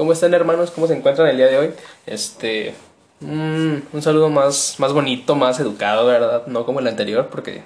¿Cómo 0.00 0.14
están 0.14 0.32
hermanos? 0.32 0.70
¿Cómo 0.70 0.86
se 0.86 0.96
encuentran 0.96 1.28
el 1.28 1.36
día 1.36 1.48
de 1.48 1.58
hoy? 1.58 1.74
Este, 2.06 2.72
mm, 3.20 3.74
un 3.92 4.00
saludo 4.00 4.30
más, 4.30 4.76
más 4.78 4.94
bonito, 4.94 5.34
más 5.34 5.60
educado, 5.60 6.06
¿verdad? 6.06 6.46
No 6.46 6.64
como 6.64 6.80
el 6.80 6.86
anterior, 6.86 7.28
porque 7.28 7.60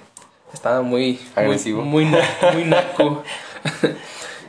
estaba 0.53 0.81
muy 0.81 1.17
agresivo, 1.33 1.81
muy, 1.81 2.03
muy, 2.03 2.19
muy 2.53 2.63
naco. 2.65 3.23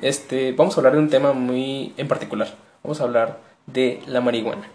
este, 0.03 0.51
vamos 0.51 0.77
a 0.77 0.80
hablar 0.80 0.95
de 0.95 0.99
un 0.99 1.11
tema 1.11 1.33
muy 1.33 1.95
en 1.96 2.09
particular. 2.09 2.49
Vamos 2.83 3.00
a 3.00 3.04
hablar 3.04 3.39
de 3.67 4.03
la 4.09 4.21
marihuana. 4.21 4.68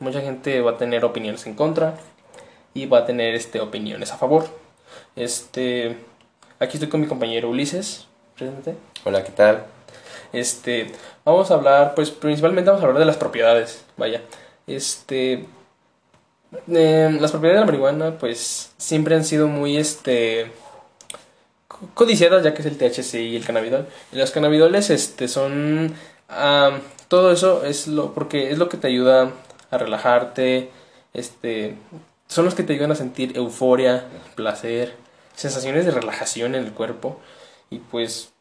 Mucha 0.00 0.20
gente 0.20 0.60
va 0.60 0.72
a 0.72 0.76
tener 0.76 1.04
opiniones 1.04 1.46
en 1.46 1.54
contra 1.54 1.94
y 2.74 2.86
va 2.86 2.98
a 2.98 3.06
tener 3.06 3.36
este 3.36 3.60
opiniones 3.60 4.10
a 4.10 4.16
favor. 4.16 4.44
Este, 5.14 5.98
aquí 6.58 6.78
estoy 6.78 6.88
con 6.88 7.00
mi 7.00 7.06
compañero 7.06 7.48
Ulises. 7.48 8.08
Presente. 8.34 8.74
Hola, 9.04 9.22
¿qué 9.22 9.30
tal? 9.30 9.75
Este, 10.32 10.92
vamos 11.24 11.50
a 11.50 11.54
hablar, 11.54 11.94
pues 11.94 12.10
principalmente 12.10 12.70
vamos 12.70 12.82
a 12.82 12.86
hablar 12.86 13.00
de 13.00 13.06
las 13.06 13.16
propiedades, 13.16 13.84
vaya. 13.96 14.22
Este, 14.66 15.46
em, 16.68 17.20
las 17.20 17.30
propiedades 17.30 17.56
de 17.56 17.60
la 17.60 17.66
marihuana, 17.66 18.18
pues 18.18 18.72
siempre 18.78 19.14
han 19.14 19.24
sido 19.24 19.48
muy, 19.48 19.76
este, 19.76 20.52
codiciadas, 21.94 22.44
ya 22.44 22.54
que 22.54 22.62
es 22.62 22.66
el 22.66 22.78
THC 22.78 23.14
y 23.22 23.36
el 23.36 23.44
cannabidol. 23.44 23.86
Los 24.12 24.30
cannabidoles, 24.30 24.90
este, 24.90 25.28
son, 25.28 25.94
todo 27.08 27.32
eso 27.32 27.64
es 27.64 27.86
lo, 27.86 28.12
porque 28.14 28.50
es 28.50 28.58
lo 28.58 28.68
que 28.68 28.76
te 28.76 28.88
ayuda 28.88 29.30
a 29.70 29.78
relajarte, 29.78 30.70
este, 31.14 31.76
son 32.28 32.44
los 32.44 32.54
que 32.54 32.62
te 32.62 32.72
ayudan 32.72 32.92
a 32.92 32.96
sentir 32.96 33.36
euforia, 33.36 34.04
placer, 34.34 34.94
sensaciones 35.34 35.84
de 35.84 35.92
relajación 35.92 36.54
en 36.54 36.64
el 36.64 36.72
cuerpo. 36.72 37.20
Y 37.70 37.78
pues 37.78 38.32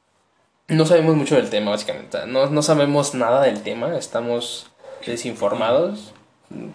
no 0.67 0.85
sabemos 0.85 1.15
mucho 1.15 1.35
del 1.35 1.49
tema, 1.49 1.71
básicamente. 1.71 2.25
No, 2.27 2.47
no 2.49 2.61
sabemos 2.61 3.13
nada 3.13 3.41
del 3.43 3.61
tema, 3.61 3.95
estamos 3.97 4.67
desinformados. 5.05 6.13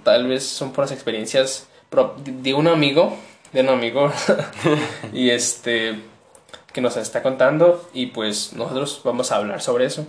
Tal 0.05 0.27
vez 0.27 0.47
son 0.47 0.73
por 0.73 0.85
las 0.85 0.93
experiencias 0.93 1.69
de 2.25 2.55
un 2.55 2.69
amigo, 2.69 3.17
de 3.53 3.63
un 3.63 3.69
amigo, 3.69 4.13
y 5.13 5.31
este, 5.31 6.01
que 6.73 6.81
nos 6.81 6.97
está 6.97 7.23
contando, 7.23 7.89
y 7.93 8.07
pues 8.07 8.53
nosotros 8.53 9.01
vamos 9.05 9.33
a 9.33 9.37
hablar 9.37 9.61
sobre 9.61 9.87
eso. 9.87 10.07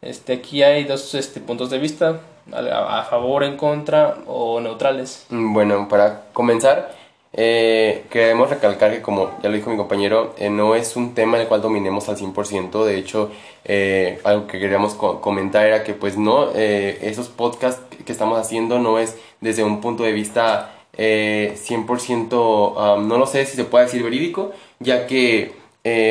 Este, 0.00 0.34
aquí 0.34 0.62
hay 0.62 0.84
dos 0.84 1.14
este, 1.14 1.40
puntos 1.40 1.70
de 1.70 1.78
vista, 1.78 2.20
a, 2.52 3.00
a 3.00 3.04
favor, 3.04 3.44
en 3.44 3.56
contra 3.56 4.16
o 4.26 4.60
neutrales. 4.60 5.26
Bueno, 5.28 5.88
para 5.88 6.24
comenzar, 6.32 6.97
eh, 7.32 8.06
queremos 8.10 8.48
recalcar 8.48 8.92
que, 8.92 9.02
como 9.02 9.30
ya 9.42 9.50
lo 9.50 9.56
dijo 9.56 9.70
mi 9.70 9.76
compañero, 9.76 10.34
eh, 10.38 10.50
no 10.50 10.74
es 10.74 10.96
un 10.96 11.14
tema 11.14 11.38
el 11.38 11.46
cual 11.46 11.60
dominemos 11.60 12.08
al 12.08 12.16
100%. 12.16 12.84
De 12.84 12.96
hecho, 12.96 13.30
eh, 13.64 14.18
algo 14.24 14.46
que 14.46 14.58
queríamos 14.58 14.94
comentar 14.94 15.66
era 15.66 15.84
que, 15.84 15.94
pues, 15.94 16.16
no, 16.16 16.50
eh, 16.54 16.98
esos 17.02 17.28
podcasts 17.28 17.82
que 18.04 18.12
estamos 18.12 18.38
haciendo 18.38 18.78
no 18.78 18.98
es 18.98 19.16
desde 19.40 19.62
un 19.62 19.80
punto 19.80 20.04
de 20.04 20.12
vista 20.12 20.74
100%, 20.96 22.96
um, 22.96 23.06
no 23.06 23.18
lo 23.18 23.26
sé 23.26 23.46
si 23.46 23.56
se 23.56 23.64
puede 23.64 23.84
decir 23.84 24.02
verídico, 24.02 24.52
ya 24.80 25.06
que, 25.06 25.52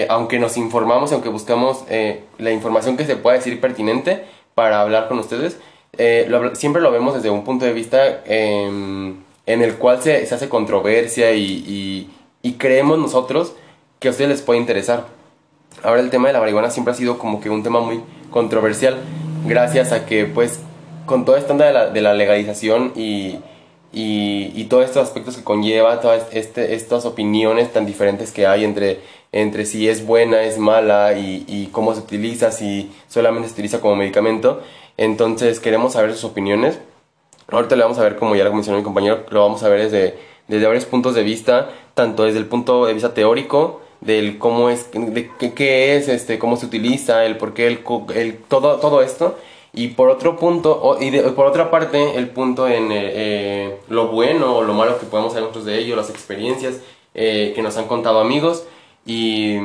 aunque 0.10 0.40
nos 0.40 0.56
informamos, 0.58 1.12
aunque 1.12 1.30
buscamos 1.30 1.84
la 2.38 2.52
información 2.52 2.96
que 2.96 3.06
se 3.06 3.18
pueda 3.18 3.38
decir 3.38 3.60
pertinente 3.60 4.24
para 4.56 4.82
hablar 4.82 5.10
con 5.10 5.20
ustedes, 5.20 5.60
siempre 6.54 6.82
lo 6.82 6.92
vemos 6.92 7.16
desde 7.16 7.30
un 7.30 7.44
punto 7.44 7.66
de 7.66 7.74
vista 7.74 8.24
em, 8.26 9.18
en 9.48 9.62
el 9.62 9.76
cual 9.76 10.04
se, 10.04 10.26
se 10.26 10.36
hace 10.36 10.50
controversia 10.50 11.32
y, 11.32 12.08
y, 12.44 12.54
creemos 12.54 12.98
nosotros 12.98 13.54
que 14.00 14.08
a 14.08 14.12
ustedes 14.12 14.30
les 14.30 14.42
puede 14.42 14.60
interesar. 14.60 15.06
Ahora 15.84 16.02
el 16.02 16.10
tema 16.10 16.28
de 16.28 16.34
la 16.34 16.40
marihuana 16.40 16.70
siempre 16.70 16.94
ha 16.94 16.96
sido 16.96 17.18
como 17.18 17.42
que 17.42 17.50
un 17.50 17.62
tema 17.62 17.82
muy 17.82 18.02
controversial, 18.32 18.98
gracias 19.46 19.92
a 19.92 20.06
que 20.06 20.26
pues 20.26 20.60
con 21.06 21.26
todo 21.26 21.36
esto 21.36 21.54
de 21.56 21.74
la, 21.74 21.90
de 21.90 22.02
la 22.02 22.14
legalización 22.14 22.94
y, 22.96 23.40
y, 23.94 24.52
y, 24.56 24.66
todos 24.66 24.86
estos 24.86 25.04
aspectos 25.04 25.36
que 25.38 25.44
conlleva, 25.44 26.00
todas 26.00 26.28
este, 26.32 26.74
estas 26.74 27.06
opiniones 27.06 27.72
tan 27.72 27.86
diferentes 27.86 28.32
que 28.32 28.48
hay 28.48 28.64
entre, 28.64 29.00
entre 29.32 29.66
si 29.66 29.88
es 29.88 30.06
buena, 30.06 30.44
es 30.44 30.58
mala 30.58 31.18
y, 31.18 31.46
y 31.48 31.68
cómo 31.68 31.94
se 31.94 32.02
utiliza, 32.02 32.52
si 32.52 32.92
solamente 33.08 33.50
se 33.50 33.54
utiliza 33.54 33.82
como 33.82 33.96
medicamento. 33.96 34.62
Entonces 34.98 35.60
queremos 35.60 35.94
saber 35.94 36.14
sus 36.14 36.24
opiniones 36.24 36.80
Ahorita 37.50 37.76
le 37.76 37.84
vamos 37.84 37.98
a 37.98 38.04
ver, 38.04 38.18
como 38.18 38.36
ya 38.36 38.44
lo 38.44 38.54
mencionó 38.54 38.78
mi 38.78 38.84
compañero, 38.84 39.26
lo 39.30 39.42
vamos 39.42 39.64
a 39.64 39.70
ver 39.70 39.84
desde, 39.84 40.20
desde 40.48 40.66
varios 40.66 40.86
puntos 40.86 41.16
de 41.16 41.24
vista, 41.24 41.70
tanto 41.94 42.24
desde 42.24 42.40
el 42.40 42.46
punto 42.46 42.86
de 42.86 42.94
vista 42.94 43.14
teórico, 43.14 43.82
del 44.02 44.38
cómo 44.38 44.70
es, 44.70 44.92
de 44.92 45.32
qué, 45.56 45.96
es, 45.96 46.08
este, 46.08 46.40
cómo 46.40 46.58
se 46.58 46.66
utiliza, 46.66 47.26
el 47.26 47.38
por 47.38 47.54
qué, 47.54 47.68
el, 47.68 47.80
el, 48.16 48.38
todo, 48.38 48.78
todo 48.78 49.02
esto. 49.02 49.38
Y 49.74 49.90
por 49.90 50.10
otro 50.10 50.38
punto, 50.38 50.98
y 51.00 51.12
por 51.12 51.46
otra 51.46 51.70
parte, 51.70 52.18
el 52.18 52.30
punto 52.30 52.68
en 52.68 52.92
eh, 52.92 53.12
eh, 53.14 53.78
lo 53.90 54.08
bueno 54.08 54.58
o 54.58 54.64
lo 54.64 54.74
malo 54.74 55.00
que 55.00 55.06
podemos 55.06 55.34
saber 55.34 55.44
nosotros 55.44 55.66
de 55.66 55.78
ello, 55.78 55.96
las 55.96 56.10
experiencias 56.10 56.80
eh, 57.14 57.54
que 57.56 57.62
nos 57.62 57.78
han 57.78 57.86
contado 57.86 58.20
amigos. 58.20 58.66
Y 59.06 59.58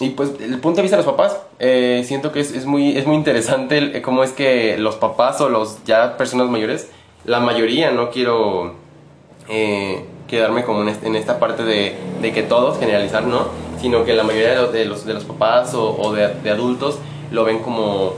y 0.00 0.10
pues 0.10 0.30
el 0.40 0.58
punto 0.58 0.76
de 0.76 0.82
vista 0.82 0.96
de 0.96 1.04
los 1.04 1.12
papás, 1.12 1.38
eh, 1.60 2.02
siento 2.04 2.32
que 2.32 2.40
es, 2.40 2.50
es, 2.52 2.66
muy, 2.66 2.96
es 2.96 3.06
muy 3.06 3.14
interesante 3.14 4.02
cómo 4.02 4.24
es 4.24 4.32
que 4.32 4.76
los 4.76 4.96
papás 4.96 5.40
o 5.40 5.48
los 5.48 5.84
ya 5.84 6.16
personas 6.16 6.48
mayores, 6.48 6.90
la 7.24 7.38
mayoría, 7.38 7.92
no 7.92 8.10
quiero 8.10 8.74
eh, 9.48 10.04
quedarme 10.26 10.64
como 10.64 10.82
en, 10.82 11.14
esta 11.14 11.38
parte 11.38 11.62
de, 11.64 11.94
de, 12.20 12.32
que 12.32 12.42
todos, 12.42 12.78
generalizar, 12.78 13.24
¿no? 13.24 13.46
Sino 13.80 14.04
que 14.04 14.14
la 14.14 14.24
mayoría 14.24 14.66
de 14.66 14.84
los, 14.84 15.04
de 15.06 15.14
los, 15.14 15.24
papás 15.24 15.74
o, 15.74 15.96
o 15.96 16.12
de, 16.12 16.28
de, 16.42 16.50
adultos 16.50 16.98
lo 17.30 17.44
ven 17.44 17.60
como, 17.60 18.14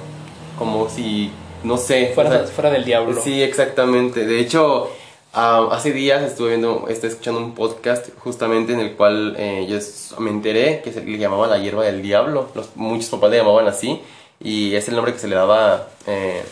como 0.59 0.89
si, 0.89 1.31
no 1.63 1.77
sé... 1.77 2.13
Fuera, 2.15 2.45
fuera 2.45 2.71
del 2.71 2.85
diablo. 2.85 3.21
Sí, 3.23 3.43
exactamente. 3.43 4.25
De 4.25 4.41
hecho, 4.41 4.91
Ah, 5.39 5.69
hace 5.71 5.93
días 5.93 6.23
estuve 6.23 6.49
viendo, 6.49 6.87
estoy 6.89 7.11
escuchando 7.11 7.41
un 7.41 7.55
podcast 7.55 8.09
justamente 8.21 8.73
en 8.73 8.81
el 8.81 8.97
cual 8.97 9.37
eh, 9.39 9.67
yo 9.69 9.79
me 10.19 10.31
enteré 10.31 10.81
que 10.81 10.95
se 10.95 11.05
le 11.05 11.19
llamaba 11.19 11.47
la 11.47 11.59
hierba 11.59 11.85
del 11.85 12.01
diablo. 12.01 12.49
Los, 12.55 12.75
muchos 12.75 13.11
papás 13.11 13.33
le 13.33 13.37
llamaban 13.37 13.69
así 13.69 14.01
y 14.41 14.75
es 14.75 14.89
el 14.89 14.95
nombre 14.95 15.13
que 15.13 15.19
se 15.19 15.29
le 15.29 15.35
daba 15.35 15.89
eh, 16.07 16.43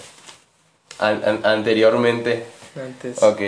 anteriormente. 0.98 2.44
Antes. 2.76 3.22
Ok. 3.22 3.40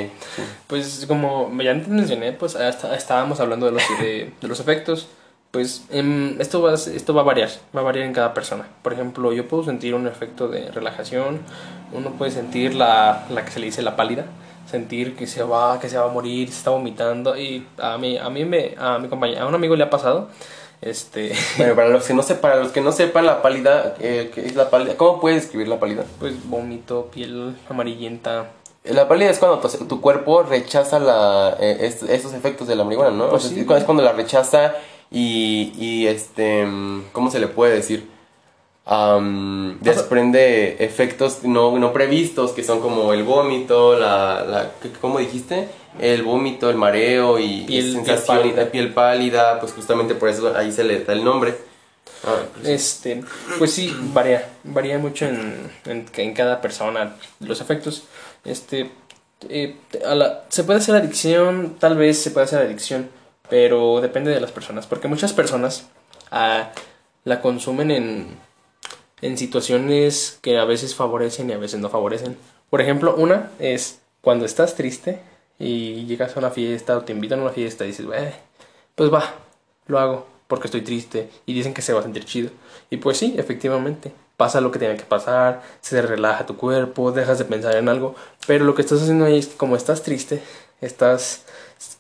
Pues 0.69 1.05
como 1.07 1.53
ya 1.63 1.73
antes 1.73 1.89
mencioné, 1.89 2.33
pues 2.33 2.55
estábamos 2.55 3.39
hablando 3.39 3.67
de 3.67 3.73
los, 3.73 3.83
de, 4.01 4.33
los 4.41 4.59
efectos. 4.59 5.07
Pues 5.51 5.85
em, 5.91 6.41
esto, 6.41 6.63
va, 6.63 6.73
esto 6.73 7.13
va 7.13 7.21
a 7.21 7.25
variar, 7.25 7.51
va 7.77 7.81
a 7.81 7.85
variar 7.85 8.07
en 8.07 8.15
cada 8.15 8.33
persona. 8.33 8.67
Por 8.81 8.95
ejemplo, 8.95 9.35
yo 9.35 9.47
puedo 9.47 9.65
sentir 9.65 9.95
un 9.95 10.07
efecto 10.07 10.49
de 10.49 10.71
relajación, 10.71 11.41
uno 11.93 12.13
puede 12.13 12.31
sentir 12.31 12.75
la, 12.75 13.27
la 13.29 13.45
que 13.45 13.51
se 13.51 13.61
le 13.61 13.67
dice 13.67 13.83
la 13.83 13.97
pálida, 13.97 14.25
sentir 14.67 15.17
que 15.17 15.27
se 15.27 15.43
va, 15.43 15.79
que 15.81 15.89
se 15.89 15.99
va 15.99 16.07
a 16.07 16.13
morir, 16.13 16.49
se 16.49 16.59
está 16.59 16.71
vomitando 16.71 17.37
y 17.37 17.67
a 17.79 17.97
mí, 17.99 18.19
a 18.19 18.29
mí 18.31 18.45
me, 18.45 18.75
a 18.79 18.99
mi 18.99 19.09
compañero, 19.09 19.43
a 19.43 19.47
un 19.47 19.55
amigo 19.55 19.77
le 19.77 19.85
ha 19.85 19.91
pasado. 19.91 20.29
Este... 20.83 21.33
Bueno, 21.57 21.75
para 21.75 21.89
los 21.89 22.05
que 22.05 22.15
no 22.15 22.23
sepan, 22.23 22.41
para 22.41 22.57
los 22.57 22.73
que 22.73 22.81
no 22.81 22.93
sepan 22.93 23.27
la 23.27 23.43
pálida, 23.43 23.95
eh, 24.01 24.31
¿qué 24.35 24.47
es 24.47 24.55
la 24.55 24.71
pálida? 24.71 24.97
¿Cómo 24.97 25.21
puedes 25.21 25.43
describir 25.43 25.69
la 25.69 25.79
pálida? 25.79 26.05
Pues 26.19 26.35
vómito, 26.49 27.09
piel 27.13 27.57
amarillenta. 27.69 28.51
La 28.85 29.09
pálida 29.09 29.31
es 29.31 29.39
cuando 29.39 29.59
tu, 29.69 30.01
cuerpo 30.01 30.43
rechaza 30.43 31.01
la, 31.01 31.57
eh, 31.59 31.93
estos 32.09 32.35
efectos 32.35 32.69
de 32.69 32.77
la 32.77 32.85
marihuana, 32.85 33.17
¿no? 33.17 33.31
Pues 33.31 33.51
es 33.51 33.85
cuando 33.85 34.05
la 34.05 34.13
rechaza 34.13 34.75
y, 35.11 35.73
y 35.77 36.07
este, 36.07 36.65
¿cómo 37.13 37.31
se 37.31 37.41
le 37.41 37.49
puede 37.49 37.75
decir? 37.75 38.16
Desprende 39.81 40.85
efectos 40.85 41.43
no, 41.43 41.77
no 41.77 41.93
previstos 41.93 42.53
que 42.53 42.63
son 42.63 42.81
como 42.81 43.13
el 43.13 43.25
vómito, 43.25 43.99
la, 43.99 44.45
la 44.45 44.71
¿cómo 45.01 45.19
dijiste? 45.19 45.69
El 45.99 46.23
vómito, 46.23 46.71
el 46.71 46.77
mareo 46.77 47.39
y 47.39 47.65
piel, 47.67 47.93
sensación 47.93 48.43
piel 48.43 48.53
pálida. 48.53 48.71
piel 48.71 48.95
pálida, 48.95 49.61
pues 49.61 49.73
justamente 49.73 50.15
por 50.15 50.29
eso 50.29 50.57
ahí 50.57 50.71
se 50.71 50.85
le 50.85 51.03
da 51.03 51.15
el 51.15 51.25
nombre. 51.25 51.57
Ah, 52.25 52.43
pues 52.55 52.69
este, 52.69 53.25
pues 53.59 53.73
sí, 53.73 53.95
varía, 54.13 54.49
varía 54.63 54.99
mucho 54.99 55.27
en, 55.27 55.71
en, 55.85 56.35
cada 56.35 56.61
persona 56.61 57.17
los 57.41 57.61
efectos. 57.61 58.05
Este, 58.45 58.91
eh, 59.49 59.77
se 60.49 60.65
puede 60.65 60.79
hacer 60.79 60.95
adicción, 60.95 61.77
tal 61.81 61.97
vez 61.97 62.23
se 62.23 62.31
puede 62.31 62.45
hacer 62.45 62.61
adicción, 62.61 63.11
pero 63.49 64.01
depende 64.01 64.31
de 64.31 64.41
las 64.41 64.53
personas, 64.53 64.87
porque 64.87 65.09
muchas 65.09 65.33
personas 65.33 65.87
ah, 66.31 66.71
la 67.25 67.41
consumen 67.41 67.91
en 67.91 68.46
en 69.21 69.39
situaciones 69.39 70.39
que 70.43 70.59
a 70.59 70.65
veces 70.65 70.95
favorecen 70.95 71.51
y 71.51 71.53
a 71.53 71.59
veces 71.59 71.81
no 71.81 71.89
favorecen. 71.89 72.37
Por 72.71 72.81
ejemplo, 72.81 73.15
una 73.17 73.51
es 73.59 74.01
cuando 74.21 74.45
estás 74.45 74.75
triste 74.75 75.21
y 75.59 76.05
llegas 76.07 76.37
a 76.37 76.41
una 76.41 76.51
fiesta 76.51 76.97
o 76.97 77.03
te 77.03 77.13
invitan 77.13 77.41
a 77.41 77.43
una 77.43 77.53
fiesta 77.53 77.85
y 77.85 77.89
dices, 77.89 78.07
pues 78.95 79.13
va, 79.13 79.35
lo 79.87 79.99
hago 79.99 80.27
porque 80.49 80.69
estoy 80.69 80.83
triste 80.83 81.31
y 81.45 81.55
dicen 81.55 81.75
que 81.75 81.83
se 81.83 81.93
va 81.93 82.01
a 82.01 82.03
sentir 82.03 82.25
chido. 82.25 82.51
Y 82.91 82.99
pues 82.99 83.17
sí, 83.19 83.35
efectivamente, 83.37 84.13
pasa 84.37 84.61
lo 84.61 84.71
que 84.71 84.79
tiene 84.79 84.97
que 84.97 85.05
pasar, 85.05 85.63
se 85.81 86.01
relaja 86.03 86.47
tu 86.47 86.57
cuerpo, 86.57 87.13
dejas 87.13 87.39
de 87.39 87.45
pensar 87.45 87.75
en 87.77 87.89
algo, 87.89 88.15
pero 88.47 88.65
lo 88.65 88.75
que 88.75 88.83
estás 88.83 89.03
haciendo 89.03 89.25
ahí 89.25 89.39
es 89.39 89.49
que 89.49 89.57
como 89.57 89.77
estás 89.77 90.03
triste, 90.03 90.43
estás 90.81 91.45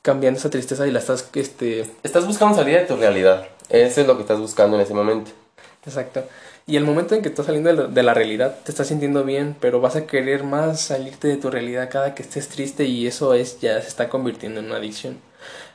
cambiando 0.02 0.38
esa 0.38 0.50
tristeza 0.50 0.86
y 0.86 0.90
la 0.90 1.00
estás 1.00 1.28
este 1.34 1.90
estás 2.02 2.26
buscando 2.26 2.56
salir 2.56 2.78
de 2.78 2.86
tu 2.86 2.96
realidad. 2.96 3.48
Eso 3.68 4.00
es 4.00 4.06
lo 4.06 4.16
que 4.16 4.22
estás 4.22 4.38
buscando 4.38 4.76
en 4.76 4.82
ese 4.82 4.94
momento. 4.94 5.30
Exacto. 5.84 6.24
Y 6.68 6.76
el 6.76 6.84
momento 6.84 7.14
en 7.14 7.22
que 7.22 7.28
estás 7.28 7.46
saliendo 7.46 7.86
de 7.86 8.02
la, 8.02 8.12
realidad, 8.12 8.56
te 8.64 8.72
estás 8.72 8.88
sintiendo 8.88 9.22
bien, 9.22 9.54
pero 9.60 9.80
vas 9.80 9.94
a 9.94 10.06
querer 10.08 10.42
más 10.42 10.80
salirte 10.80 11.28
de 11.28 11.36
tu 11.36 11.48
realidad 11.48 11.88
cada 11.88 12.12
que 12.16 12.24
estés 12.24 12.48
triste 12.48 12.84
y 12.86 13.06
eso 13.06 13.34
es 13.34 13.60
ya 13.60 13.80
se 13.80 13.86
está 13.86 14.08
convirtiendo 14.08 14.58
en 14.58 14.66
una 14.66 14.76
adicción. 14.78 15.16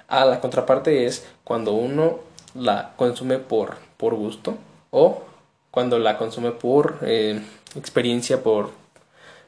Ah, 0.09 0.25
la 0.25 0.41
contraparte 0.41 1.05
es 1.05 1.25
cuando 1.45 1.71
uno 1.71 2.19
la 2.55 2.91
consume 2.97 3.37
por, 3.37 3.77
por 3.95 4.15
gusto 4.15 4.57
o 4.89 5.23
cuando 5.71 5.97
la 5.97 6.17
consume 6.17 6.51
por 6.51 6.97
eh, 7.03 7.41
experiencia, 7.77 8.43
por, 8.43 8.71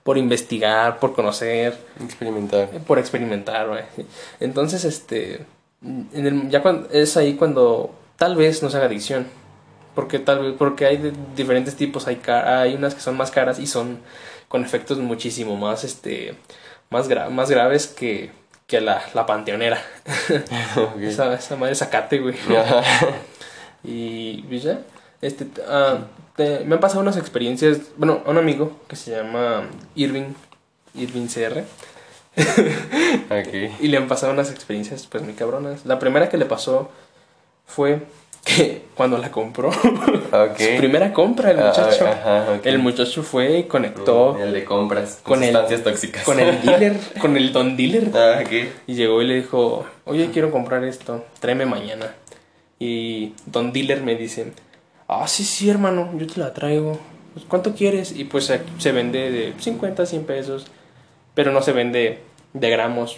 por 0.04 0.18
investigar, 0.18 0.98
por 1.02 1.14
conocer, 1.14 1.78
Experimentar. 2.02 2.70
por 2.88 3.00
experimentar, 3.00 3.68
güey. 3.68 3.84
Entonces, 4.40 4.86
este, 4.86 5.46
en 5.82 6.26
el- 6.26 6.50
ya 6.50 6.62
cuando, 6.62 6.88
es 6.90 7.18
ahí 7.18 7.34
cuando 7.36 7.94
tal 8.16 8.38
vez 8.38 8.64
no 8.64 8.70
se 8.70 8.78
haga 8.78 8.86
adicción. 8.86 9.28
Porque 9.96 10.20
tal 10.20 10.40
vez, 10.40 10.54
porque 10.58 10.86
hay 10.86 10.98
de 10.98 11.14
diferentes 11.36 11.76
tipos, 11.76 12.08
hay, 12.08 12.20
hay 12.28 12.74
unas 12.76 12.96
que 12.96 13.02
son 13.02 13.16
más 13.18 13.30
caras 13.32 13.60
y 13.60 13.68
son 13.68 14.00
con 14.48 14.64
efectos 14.64 14.98
muchísimo 15.00 15.56
más, 15.56 15.84
este, 15.84 16.36
más, 16.90 17.10
gra- 17.10 17.30
más 17.30 17.50
graves 17.52 17.88
que, 17.88 18.32
que 18.68 18.82
la, 18.82 19.04
la 19.14 19.26
panteonera. 19.26 19.82
Esa, 21.02 21.34
esa 21.36 21.56
madre 21.56 21.76
sacate, 21.76 22.20
güey. 22.20 22.36
Y 23.84 24.44
ya, 24.60 24.80
este, 25.22 25.46
te- 25.46 26.64
me 26.66 26.76
han 26.76 26.80
pasado 26.80 27.02
unas 27.02 27.18
experiencias, 27.18 27.80
bueno, 27.98 28.24
a 28.26 28.30
un 28.32 28.38
amigo 28.38 28.80
que 28.88 28.96
se 28.96 29.12
llama 29.12 29.68
Irving, 29.96 30.34
Irving 30.96 31.28
CR, 31.28 31.64
Ok. 32.38 33.54
y 33.82 33.88
le 33.90 33.98
han 33.98 34.08
pasado 34.08 34.32
unas 34.34 34.50
experiencias 34.52 35.06
pues 35.08 35.24
muy 35.24 35.34
cabronas. 35.34 35.86
La 35.86 36.00
primera 36.00 36.30
que 36.30 36.38
le 36.38 36.46
pasó 36.46 36.90
fue 37.66 38.04
que 38.44 38.84
cuando 38.96 39.18
la 39.18 39.32
compró, 39.32 39.72
su 40.58 40.78
primera 40.78 41.14
compra 41.14 41.52
el 41.52 41.60
Ah, 41.60 41.68
muchacho, 41.68 42.08
ajá, 42.08 42.60
el 42.64 42.80
muchacho 42.80 43.24
fue 43.24 43.60
y 43.60 43.64
conectó 43.64 44.38
El 44.38 44.54
de 44.54 44.64
compras. 44.66 45.20
con 45.24 45.36
Con 45.36 45.44
el- 45.44 45.52
sustancias 45.52 45.84
tóxicas. 45.84 46.24
con 46.24 46.40
el 46.40 46.62
dealer, 46.66 46.98
con 47.22 47.38
el 47.38 47.54
don 47.54 47.78
dealer. 47.78 48.12
Ah. 48.16 48.44
Y 48.86 48.94
llegó 48.96 49.22
y 49.22 49.28
le 49.28 49.36
dijo, 49.36 49.86
oye, 50.06 50.30
quiero 50.32 50.52
comprar 50.52 50.84
esto, 50.84 51.24
tráeme 51.40 51.66
mañana. 51.66 52.14
Y 52.80 53.34
Don 53.46 53.72
Dealer 53.72 54.02
me 54.02 54.16
dice, 54.16 54.52
ah, 55.08 55.26
sí, 55.28 55.46
sí, 55.46 55.70
hermano, 55.70 56.12
yo 56.18 56.28
te 56.28 56.40
la 56.42 56.54
traigo. 56.54 57.00
Pues, 57.34 57.46
¿Cuánto 57.48 57.74
quieres? 57.76 58.12
Y 58.12 58.26
pues 58.26 58.46
se, 58.46 58.60
se 58.78 58.92
vende 58.92 59.32
de 59.32 59.54
50, 59.58 60.06
100 60.06 60.26
pesos, 60.26 60.68
pero 61.34 61.54
no 61.54 61.62
se 61.62 61.72
vende 61.72 62.20
de 62.52 62.70
gramos. 62.70 63.18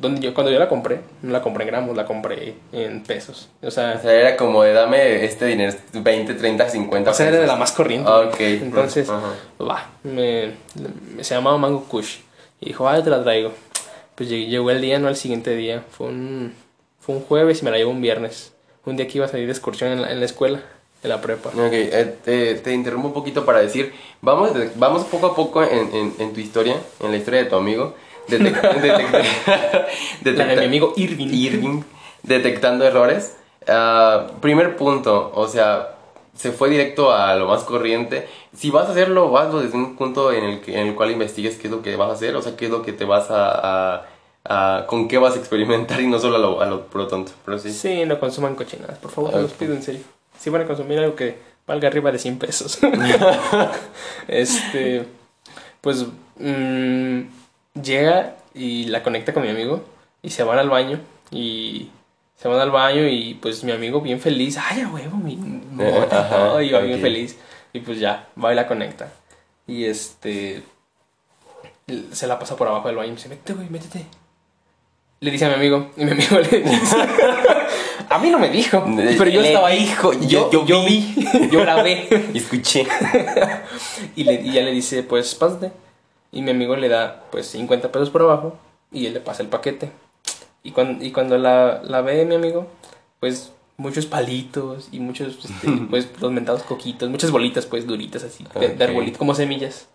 Donde 0.00 0.20
yo, 0.20 0.34
cuando 0.34 0.50
yo 0.52 0.58
la 0.58 0.68
compré, 0.68 1.00
no 1.22 1.32
la 1.32 1.42
compré 1.42 1.64
en 1.64 1.68
gramos, 1.70 1.96
la 1.96 2.04
compré 2.06 2.54
en 2.72 3.02
pesos. 3.02 3.48
O 3.62 3.68
O 3.68 3.70
sea, 3.70 3.98
sea, 4.00 4.12
era 4.12 4.36
como 4.36 4.62
de 4.62 4.72
dame 4.72 5.24
este 5.24 5.46
dinero, 5.46 5.72
20, 5.92 6.34
30, 6.34 6.68
50 6.68 7.10
o 7.10 7.14
sea 7.14 7.26
era 7.26 7.36
de 7.36 7.42
pesos. 7.42 7.54
la 7.54 7.58
más 7.60 7.72
corriente. 7.72 8.08
Ah, 8.10 8.20
ok. 8.20 8.40
Entonces, 8.40 9.08
va, 9.10 9.86
me, 10.02 10.52
me- 11.14 11.24
se 11.24 11.34
llamaba 11.34 11.58
Mango 11.58 11.84
Kush. 11.84 12.16
Y 12.60 12.66
dijo, 12.66 12.88
ah, 12.88 12.96
yo 12.96 13.02
te 13.04 13.10
la 13.10 13.22
traigo. 13.22 13.52
Pues 14.14 14.30
lleg- 14.30 14.48
llegó 14.48 14.70
el 14.70 14.80
día, 14.80 14.98
no 14.98 15.08
al 15.08 15.16
siguiente 15.16 15.54
día. 15.54 15.82
Fue 15.90 16.06
un, 16.08 16.54
fue 17.00 17.14
un 17.16 17.20
jueves 17.22 17.60
y 17.60 17.64
me 17.64 17.70
la 17.70 17.76
llevó 17.76 17.90
un 17.90 18.00
viernes. 18.00 18.52
Un 18.84 18.96
día 18.96 19.06
que 19.08 19.18
iba 19.18 19.26
a 19.26 19.28
salir 19.28 19.46
de 19.46 19.52
excursión 19.52 19.90
en 19.92 20.00
la, 20.02 20.10
en 20.12 20.20
la 20.20 20.26
escuela, 20.26 20.60
en 21.02 21.08
la 21.10 21.20
prepa. 21.20 21.50
Ok, 21.50 21.72
eh, 21.72 22.14
te, 22.24 22.54
te 22.54 22.72
interrumpo 22.72 23.08
un 23.08 23.14
poquito 23.14 23.44
para 23.44 23.58
decir, 23.60 23.92
vamos, 24.22 24.54
de- 24.54 24.70
vamos 24.76 25.04
poco 25.04 25.26
a 25.26 25.34
poco 25.36 25.62
en, 25.62 25.94
en, 25.94 26.14
en 26.18 26.32
tu 26.32 26.40
historia, 26.40 26.76
en 27.00 27.10
la 27.10 27.16
historia 27.16 27.40
de 27.42 27.50
tu 27.50 27.56
amigo, 27.56 27.94
detec- 28.28 28.60
detec- 28.80 29.12
La 29.46 29.86
de 30.22 30.32
detecta- 30.32 30.56
mi 30.60 30.64
amigo 30.66 30.92
Irving. 30.96 31.28
Irving, 31.32 31.82
detectando 32.22 32.84
errores. 32.84 33.36
Ah, 33.68 34.26
primer 34.40 34.76
punto, 34.76 35.32
o 35.34 35.48
sea, 35.48 35.96
se 36.36 36.52
fue 36.52 36.68
directo 36.70 37.12
a 37.12 37.34
lo 37.36 37.46
más 37.48 37.62
corriente. 37.64 38.28
Si 38.56 38.70
vas 38.70 38.88
a 38.88 38.92
hacerlo, 38.92 39.36
hazlo 39.38 39.60
desde 39.60 39.76
un 39.76 39.96
punto 39.96 40.32
en 40.32 40.44
el, 40.44 40.60
que, 40.60 40.78
en 40.80 40.86
el 40.88 40.94
cual 40.94 41.10
investigues 41.10 41.56
qué 41.56 41.66
es 41.68 41.72
lo 41.72 41.82
que 41.82 41.96
vas 41.96 42.10
a 42.10 42.12
hacer, 42.12 42.36
o 42.36 42.42
sea, 42.42 42.56
qué 42.56 42.66
es 42.66 42.70
lo 42.70 42.82
que 42.82 42.92
te 42.92 43.04
vas 43.04 43.30
a... 43.30 43.94
a- 43.94 44.06
a- 44.48 44.86
con 44.86 45.08
qué 45.08 45.18
vas 45.18 45.34
a 45.34 45.38
experimentar 45.40 46.00
y 46.00 46.06
no 46.06 46.20
solo 46.20 46.36
a 46.36 46.38
lo, 46.38 46.60
a 46.60 46.66
lo 46.66 46.82
puro 46.86 47.08
tonto. 47.08 47.32
Pero 47.44 47.58
sí. 47.58 47.72
Sí, 47.72 48.04
no 48.06 48.20
consuman 48.20 48.54
cochinadas, 48.54 48.96
por 48.98 49.10
favor, 49.10 49.32
se 49.32 49.42
los 49.42 49.52
pido 49.54 49.74
en 49.74 49.82
serio. 49.82 50.02
Si 50.38 50.50
van 50.50 50.62
a 50.62 50.66
consumir 50.68 51.00
algo 51.00 51.16
que 51.16 51.36
valga 51.66 51.88
arriba 51.88 52.12
de 52.12 52.18
100 52.20 52.38
pesos. 52.38 52.78
este, 54.28 55.04
pues 55.80 56.06
mm, 56.38 57.20
llega 57.82 58.36
y 58.54 58.84
la 58.86 59.02
conecta 59.02 59.32
con 59.32 59.42
mi 59.42 59.50
amigo 59.50 59.84
y 60.22 60.30
se 60.30 60.42
van 60.42 60.58
al 60.58 60.68
baño 60.68 61.00
y 61.30 61.88
se 62.36 62.48
van 62.48 62.60
al 62.60 62.70
baño 62.70 63.06
y 63.08 63.34
pues 63.34 63.64
mi 63.64 63.72
amigo 63.72 64.00
bien 64.00 64.20
feliz, 64.20 64.58
ay, 64.58 64.82
a 64.82 64.88
huevo, 64.88 65.16
mi 65.16 65.36
mota 65.36 66.08
y 66.10 66.18
Ajá, 66.18 66.36
todo", 66.36 66.62
y 66.62 66.70
va 66.70 66.80
bien 66.80 67.00
feliz 67.00 67.36
y 67.72 67.80
pues 67.80 67.98
ya, 67.98 68.28
va 68.42 68.52
y 68.52 68.56
la 68.56 68.66
conecta. 68.66 69.12
Y 69.66 69.84
este 69.84 70.62
se 72.12 72.26
la 72.26 72.38
pasa 72.38 72.56
por 72.56 72.68
abajo 72.68 72.88
del 72.88 72.96
baño 72.96 73.08
y 73.08 73.10
me 73.12 73.16
dice, 73.16 73.28
"Métete, 73.28 73.54
güey, 73.54 73.68
métete." 73.68 74.06
Le 75.20 75.30
dice 75.30 75.46
a 75.46 75.48
mi 75.48 75.54
amigo 75.54 75.90
y 75.96 76.04
mi 76.04 76.10
amigo 76.10 76.38
le 76.50 76.60
dice, 76.60 76.96
a 78.08 78.18
mí 78.18 78.30
no 78.30 78.38
me 78.38 78.50
dijo, 78.50 78.84
pero 79.18 79.30
yo 79.30 79.40
Le 79.40 79.48
estaba 79.48 79.68
ahí, 79.68 79.80
dijo, 79.80 80.12
yo, 80.12 80.50
yo 80.66 80.84
vi, 80.84 81.14
yo 81.50 81.60
grabé. 81.60 82.06
Y 82.34 82.38
escuché. 82.38 82.86
Y, 84.14 84.24
le, 84.24 84.34
y 84.34 84.52
ya 84.52 84.62
le 84.62 84.72
dice, 84.72 85.02
pues 85.02 85.34
pásate. 85.34 85.72
Y 86.32 86.42
mi 86.42 86.50
amigo 86.50 86.76
le 86.76 86.88
da 86.88 87.24
pues 87.30 87.46
50 87.48 87.92
pesos 87.92 88.10
por 88.10 88.22
abajo 88.22 88.58
y 88.92 89.06
él 89.06 89.14
le 89.14 89.20
pasa 89.20 89.42
el 89.42 89.48
paquete. 89.48 89.90
Y 90.62 90.72
cuando, 90.72 91.04
y 91.04 91.12
cuando 91.12 91.38
la, 91.38 91.82
la 91.84 92.00
ve 92.00 92.24
mi 92.24 92.34
amigo, 92.34 92.66
pues 93.20 93.52
muchos 93.76 94.06
palitos 94.06 94.88
y 94.92 95.00
muchos, 95.00 95.44
este, 95.44 95.70
pues 95.90 96.08
los 96.20 96.32
mentados 96.32 96.62
coquitos, 96.62 97.08
muchas 97.10 97.30
bolitas 97.30 97.66
pues 97.66 97.86
duritas 97.86 98.24
así, 98.24 98.44
de, 98.58 98.84
arbolito, 98.84 99.18
como 99.18 99.34
semillas. 99.34 99.88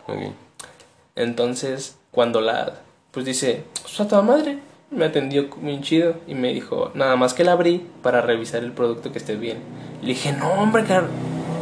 Entonces, 1.14 1.98
cuando 2.10 2.40
la, 2.40 2.80
pues 3.10 3.26
dice, 3.26 3.64
pues 3.82 4.00
a 4.00 4.08
toda 4.08 4.22
madre, 4.22 4.58
me 4.90 5.04
atendió 5.04 5.48
bien 5.60 5.82
chido 5.82 6.14
y 6.26 6.34
me 6.34 6.52
dijo, 6.52 6.90
nada 6.94 7.16
más 7.16 7.34
que 7.34 7.44
la 7.44 7.52
abrí 7.52 7.86
para 8.02 8.20
revisar 8.22 8.62
el 8.62 8.72
producto 8.72 9.12
que 9.12 9.18
esté 9.18 9.36
bien. 9.36 9.58
Le 10.00 10.08
dije, 10.08 10.32
no, 10.32 10.50
hombre, 10.52 10.84
car 10.84 11.06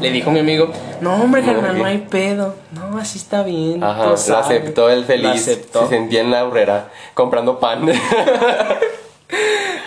Le 0.01 0.11
dijo 0.11 0.31
mi 0.31 0.41
amigo, 0.41 0.71
no, 1.01 1.15
hombre, 1.23 1.43
No, 1.43 1.53
carnal, 1.53 1.79
no 1.79 1.85
hay 1.85 1.99
pedo. 1.99 2.55
No, 2.73 2.99
así 2.99 3.19
está 3.19 3.43
bien. 3.43 3.83
Ajá, 3.85 4.05
tú 4.05 4.09
lo 4.11 4.17
sabes". 4.17 4.47
aceptó 4.47 4.89
el 4.91 5.01
Lo 5.01 5.07
feliz. 5.07 5.31
aceptó. 5.43 5.83
Se 5.83 5.89
sentía 5.89 6.21
en 6.23 6.31
la 6.31 6.45
horrera 6.45 6.91
comprando 7.15 7.59
pan. 7.61 7.87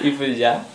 Y 0.02 0.12
pues 0.12 0.38
ya, 0.38 0.66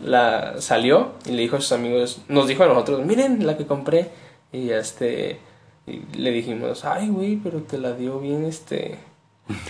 la 0.00 0.60
salió 0.60 1.12
y 1.24 1.32
le 1.32 1.42
dijo 1.42 1.56
a 1.56 1.60
sus 1.60 1.72
amigos, 1.72 2.18
nos 2.28 2.46
dijo 2.48 2.64
a 2.64 2.66
nosotros, 2.66 3.04
miren 3.04 3.46
la 3.46 3.56
que 3.56 3.66
compré. 3.66 4.10
Y 4.52 4.70
este, 4.70 5.38
y 5.86 6.00
le 6.18 6.30
dijimos, 6.30 6.84
ay, 6.84 7.08
güey, 7.08 7.36
pero 7.36 7.60
te 7.60 7.78
la 7.78 7.92
dio 7.92 8.18
bien, 8.20 8.44
este, 8.44 8.98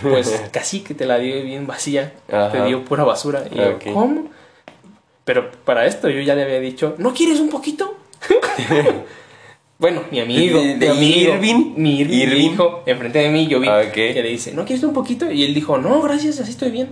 pues 0.01 0.43
casi 0.51 0.81
que 0.81 0.93
te 0.93 1.05
la 1.05 1.17
dio 1.17 1.41
bien 1.43 1.65
vacía. 1.65 2.13
Ajá. 2.29 2.51
Te 2.51 2.65
dio 2.65 2.83
pura 2.83 3.03
basura. 3.05 3.43
Y 3.49 3.55
yo. 3.55 3.79
¿cómo? 3.93 4.25
Pero 5.23 5.49
para 5.63 5.85
esto 5.85 6.09
yo 6.09 6.19
ya 6.21 6.35
le 6.35 6.43
había 6.43 6.59
dicho, 6.59 6.95
¿no 6.97 7.13
quieres 7.13 7.39
un 7.39 7.49
poquito? 7.49 7.95
bueno, 9.77 10.01
mi 10.11 10.19
amigo, 10.19 10.59
¿De- 10.59 10.65
mi 10.73 10.79
de 10.79 10.89
amigo, 10.89 11.33
Irving? 11.33 11.73
mi 11.77 11.99
Irving, 11.99 12.17
Irving. 12.17 12.49
dijo, 12.51 12.83
enfrente 12.85 13.19
de 13.19 13.29
mí, 13.29 13.47
yo 13.47 13.59
vi 13.59 13.67
Ok. 13.67 13.91
que 13.93 14.13
le 14.23 14.29
dice, 14.29 14.53
¿no 14.53 14.65
quieres 14.65 14.83
un 14.83 14.93
poquito? 14.93 15.29
Y 15.31 15.43
él 15.43 15.53
dijo, 15.53 15.77
no, 15.77 16.01
gracias, 16.01 16.39
así 16.39 16.51
estoy 16.51 16.71
bien. 16.71 16.89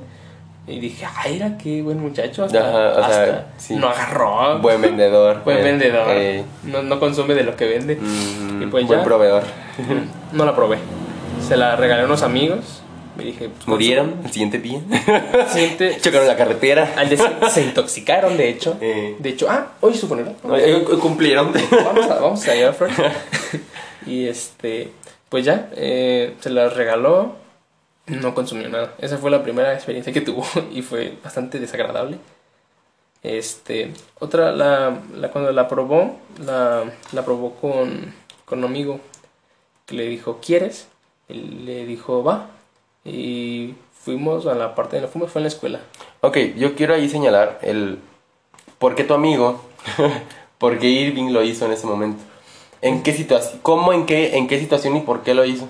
Y 0.68 0.80
dije, 0.80 1.06
ay, 1.18 1.36
era 1.38 1.58
qué 1.58 1.82
buen 1.82 2.00
muchacho. 2.00 2.46
Hasta, 2.46 2.60
Ajá, 2.60 2.92
o 2.92 2.94
sea, 2.96 3.24
hasta 3.24 3.48
sí. 3.58 3.76
no 3.76 3.90
agarró. 3.90 4.60
Buen 4.60 4.82
vendedor. 4.82 5.42
Buen 5.46 5.58
Eh, 5.58 5.62
vendedor. 5.64 6.08
eh, 6.12 6.44
no, 6.64 6.82
no 6.84 7.00
consume 7.02 7.34
de 7.34 7.44
lo 7.44 7.56
que 7.58 7.66
vende. 7.66 7.98
mm, 7.98 8.64
Y 8.64 8.66
pues 8.68 8.86
buen 8.88 9.00
ya. 9.00 9.04
proveedor. 9.06 9.44
No 10.32 10.46
la 10.46 10.56
probé. 10.56 10.78
Se 11.46 11.58
la 11.58 11.76
regalé 11.76 12.04
a 12.04 12.06
unos 12.06 12.24
amigos. 12.24 12.83
Me 13.16 13.24
dije, 13.26 13.50
pues, 13.50 13.68
Murieron 13.68 14.22
el 14.24 14.32
siguiente 14.32 14.58
día. 14.60 14.80
Siguiente, 15.50 15.98
Chocaron 16.02 16.28
la 16.28 16.36
carretera. 16.36 16.94
al 16.98 17.10
siguiente 17.10 17.50
se 17.52 17.62
intoxicaron, 17.64 18.38
de 18.38 18.50
hecho. 18.50 18.78
Eh. 18.82 19.16
De 19.20 19.30
hecho, 19.30 19.48
ah, 19.50 19.74
hoy 19.82 19.94
es 19.94 20.00
su 20.00 20.08
funeral. 20.08 20.36
Cumplieron. 21.00 21.54
Vamos 21.72 22.06
a, 22.10 22.16
vamos 22.20 22.48
a 22.48 22.56
ir 22.56 22.66
a 22.66 22.76
y 24.08 24.28
este, 24.28 24.90
pues 25.30 25.46
ya, 25.46 25.70
eh, 25.76 26.34
se 26.40 26.50
las 26.50 26.74
regaló. 26.76 27.36
No 28.08 28.34
consumió 28.36 28.68
nada. 28.68 28.96
Esa 29.00 29.18
fue 29.18 29.32
la 29.32 29.44
primera 29.44 29.74
experiencia 29.74 30.12
que 30.12 30.22
tuvo 30.22 30.46
y 30.74 30.82
fue 30.82 31.14
bastante 31.24 31.60
desagradable. 31.60 32.18
Este, 33.22 33.94
otra, 34.20 34.52
la, 34.52 34.98
la- 35.16 35.32
cuando 35.32 35.52
la 35.54 35.68
probó, 35.70 36.20
la, 36.46 36.84
la 37.14 37.24
probó 37.24 37.56
con, 37.56 38.14
con 38.44 38.60
un 38.60 38.66
amigo 38.66 39.00
que 39.86 39.96
le 39.96 40.06
dijo, 40.08 40.40
¿quieres? 40.46 40.88
Él 41.30 41.66
le 41.66 41.86
dijo, 41.86 42.24
va. 42.24 42.50
Y 43.06 43.76
fuimos 43.94 44.46
a 44.48 44.56
la 44.56 44.76
parte 44.76 44.96
de 44.96 45.02
la 45.02 45.08
fuimos, 45.08 45.32
fue 45.32 45.40
en 45.40 45.44
la 45.44 45.50
escuela. 45.50 45.80
Ok, 46.22 46.38
yo 46.58 46.76
quiero 46.76 46.94
ahí 46.94 47.10
señalar 47.10 47.60
el 47.62 48.00
por 48.78 48.96
qué 48.96 49.04
tu 49.04 49.14
amigo, 49.14 49.62
por 50.58 50.80
qué 50.80 50.88
Irving 50.88 51.32
lo 51.32 51.44
hizo 51.44 51.66
en 51.66 51.74
ese 51.74 51.88
momento. 51.88 52.24
¿En 52.82 53.02
qué 53.02 53.14
situación? 53.14 53.60
¿Cómo, 53.62 53.94
en 53.94 54.06
qué, 54.06 54.38
en 54.38 54.48
qué 54.48 54.60
situación 54.60 54.98
y 54.98 55.02
por 55.02 55.24
qué 55.24 55.34
lo 55.34 55.46
hizo? 55.46 55.68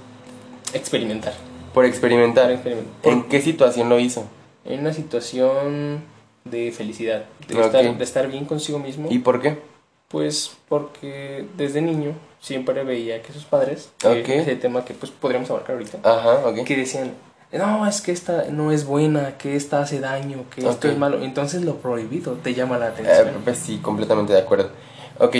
Experimentar. 0.73 1.33
Por 1.73 1.85
experimentar. 1.85 2.45
Por 2.45 2.53
experimentar. 2.53 3.11
¿En 3.11 3.23
qué 3.23 3.41
situación 3.41 3.89
lo 3.89 3.99
hizo? 3.99 4.25
En 4.65 4.79
una 4.79 4.93
situación 4.93 6.03
de 6.45 6.71
felicidad, 6.71 7.25
de, 7.47 7.61
estar, 7.61 7.97
de 7.97 8.03
estar 8.03 8.27
bien 8.29 8.45
consigo 8.45 8.79
mismo. 8.79 9.07
¿Y 9.11 9.19
por 9.19 9.41
qué? 9.41 9.59
Pues 10.07 10.55
porque 10.67 11.45
desde 11.55 11.81
niño 11.81 12.13
siempre 12.43 12.83
veía 12.83 13.21
que 13.21 13.31
sus 13.31 13.45
padres, 13.45 13.89
Ok. 14.03 14.23
que 14.25 14.39
ese 14.39 14.57
tema 14.57 14.83
que 14.83 14.93
pues 14.93 15.11
podríamos 15.13 15.49
abarcar 15.49 15.75
ahorita, 15.77 15.99
Ajá, 16.03 16.45
ok. 16.45 16.65
que 16.65 16.75
decían, 16.75 17.13
no, 17.53 17.87
es 17.87 18.01
que 18.01 18.11
esta 18.11 18.45
no 18.51 18.71
es 18.73 18.85
buena, 18.85 19.37
que 19.37 19.55
esta 19.55 19.79
hace 19.81 20.01
daño, 20.01 20.43
que 20.53 20.67
esto 20.67 20.89
es 20.89 20.97
malo. 20.97 21.21
Entonces 21.23 21.61
lo 21.61 21.75
prohibido 21.77 22.33
te 22.33 22.53
llama 22.53 22.77
la 22.77 22.87
Eh, 22.87 22.89
atención. 22.89 23.41
pues 23.45 23.59
sí, 23.59 23.77
completamente 23.77 24.33
de 24.33 24.39
acuerdo. 24.39 24.71
Ok, 25.19 25.37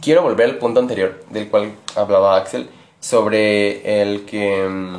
quiero 0.00 0.22
volver 0.22 0.48
al 0.48 0.56
punto 0.58 0.80
anterior 0.80 1.20
del 1.30 1.50
cual 1.50 1.72
hablaba 1.96 2.36
Axel 2.38 2.70
sobre 3.00 4.00
el 4.02 4.24
que... 4.24 4.66
mm, 4.68 4.96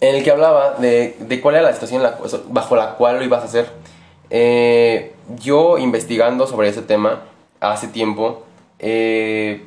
En 0.00 0.14
el 0.16 0.22
que 0.22 0.30
hablaba 0.30 0.74
de, 0.74 1.16
de 1.18 1.40
cuál 1.40 1.54
era 1.56 1.64
la 1.64 1.72
situación 1.72 2.02
la 2.02 2.18
bajo 2.48 2.76
la 2.76 2.94
cual 2.96 3.16
lo 3.16 3.24
ibas 3.24 3.40
a 3.42 3.46
hacer. 3.46 3.70
Eh, 4.30 5.14
yo 5.40 5.78
investigando 5.78 6.46
sobre 6.46 6.68
ese 6.68 6.82
tema 6.82 7.22
hace 7.60 7.88
tiempo, 7.88 8.44
eh, 8.78 9.64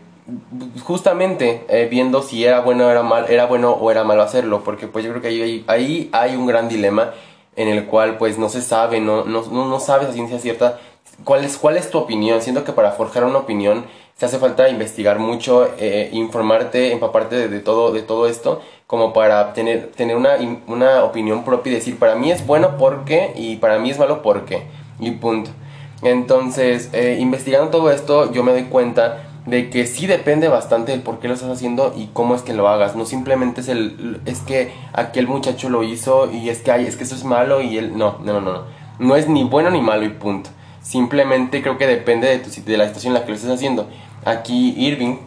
justamente 0.83 1.65
eh, 1.69 1.87
viendo 1.89 2.21
si 2.21 2.43
era 2.43 2.59
bueno 2.61 2.87
o 2.87 2.89
era, 2.89 3.03
mal, 3.03 3.25
era 3.29 3.45
bueno 3.45 3.71
o 3.71 3.91
era 3.91 4.03
malo 4.03 4.21
hacerlo, 4.21 4.63
porque 4.63 4.87
pues 4.87 5.05
yo 5.05 5.11
creo 5.11 5.21
que 5.21 5.29
ahí, 5.29 5.63
ahí, 5.67 6.09
hay 6.11 6.35
un 6.35 6.45
gran 6.45 6.67
dilema 6.67 7.13
en 7.55 7.69
el 7.69 7.85
cual 7.85 8.17
pues 8.17 8.37
no 8.37 8.49
se 8.49 8.61
sabe, 8.61 8.99
no, 8.99 9.23
no, 9.25 9.43
no, 9.43 9.79
sabes 9.79 10.09
a 10.09 10.13
ciencia 10.13 10.39
cierta 10.39 10.79
cuál 11.23 11.43
es, 11.43 11.57
cuál 11.57 11.77
es 11.77 11.89
tu 11.89 11.97
opinión. 11.97 12.41
Siento 12.41 12.63
que 12.63 12.73
para 12.73 12.91
forjar 12.91 13.23
una 13.23 13.39
opinión 13.39 13.85
se 14.15 14.25
hace 14.25 14.37
falta 14.37 14.69
investigar 14.69 15.19
mucho, 15.19 15.69
eh, 15.79 16.09
informarte, 16.11 16.91
empaparte 16.91 17.35
de, 17.35 17.47
de 17.47 17.59
todo, 17.59 17.91
de 17.91 18.01
todo 18.01 18.27
esto, 18.27 18.61
como 18.85 19.13
para 19.13 19.53
tener, 19.53 19.91
tener 19.91 20.15
una, 20.15 20.37
una 20.67 21.03
opinión 21.03 21.43
propia 21.43 21.71
y 21.71 21.75
decir, 21.75 21.97
para 21.99 22.15
mí 22.15 22.31
es 22.31 22.45
bueno 22.45 22.77
porque 22.77 23.33
y 23.35 23.57
para 23.57 23.79
mí 23.79 23.89
es 23.91 23.99
malo 23.99 24.21
porque 24.21 24.63
y 24.99 25.11
punto. 25.11 25.51
Entonces, 26.01 26.89
eh, 26.93 27.17
investigando 27.19 27.69
todo 27.69 27.91
esto, 27.91 28.31
yo 28.31 28.43
me 28.43 28.51
doy 28.51 28.65
cuenta 28.65 29.23
de 29.45 29.69
que 29.69 29.87
sí 29.87 30.07
depende 30.07 30.49
bastante 30.49 30.91
del 30.91 31.01
por 31.01 31.19
qué 31.19 31.29
lo 31.29 31.33
estás 31.33 31.49
haciendo 31.49 31.93
y 31.95 32.07
cómo 32.07 32.35
es 32.35 32.41
que 32.41 32.53
lo 32.53 32.67
hagas. 32.67 32.95
No 32.95 33.05
simplemente 33.05 33.61
es 33.61 33.69
el 33.69 34.21
es 34.25 34.39
que 34.39 34.73
aquel 34.93 35.27
muchacho 35.27 35.69
lo 35.69 35.83
hizo 35.83 36.29
y 36.31 36.49
es 36.49 36.59
que 36.59 36.71
ay, 36.71 36.85
es 36.85 36.97
que 36.97 37.05
eso 37.05 37.15
es 37.15 37.23
malo 37.23 37.61
y 37.61 37.77
él 37.77 37.97
no, 37.97 38.17
no, 38.23 38.41
no, 38.41 38.41
no. 38.41 38.63
No 38.99 39.15
es 39.15 39.29
ni 39.29 39.43
bueno 39.43 39.69
ni 39.69 39.81
malo 39.81 40.03
y 40.03 40.09
punto. 40.09 40.49
Simplemente 40.81 41.61
creo 41.61 41.77
que 41.77 41.87
depende 41.87 42.27
de 42.27 42.39
tu 42.39 42.49
de 42.63 42.77
la 42.77 42.87
situación 42.87 43.11
en 43.11 43.19
la 43.21 43.25
que 43.25 43.31
lo 43.31 43.35
estés 43.35 43.51
haciendo. 43.51 43.87
Aquí 44.25 44.75
Irving 44.77 45.17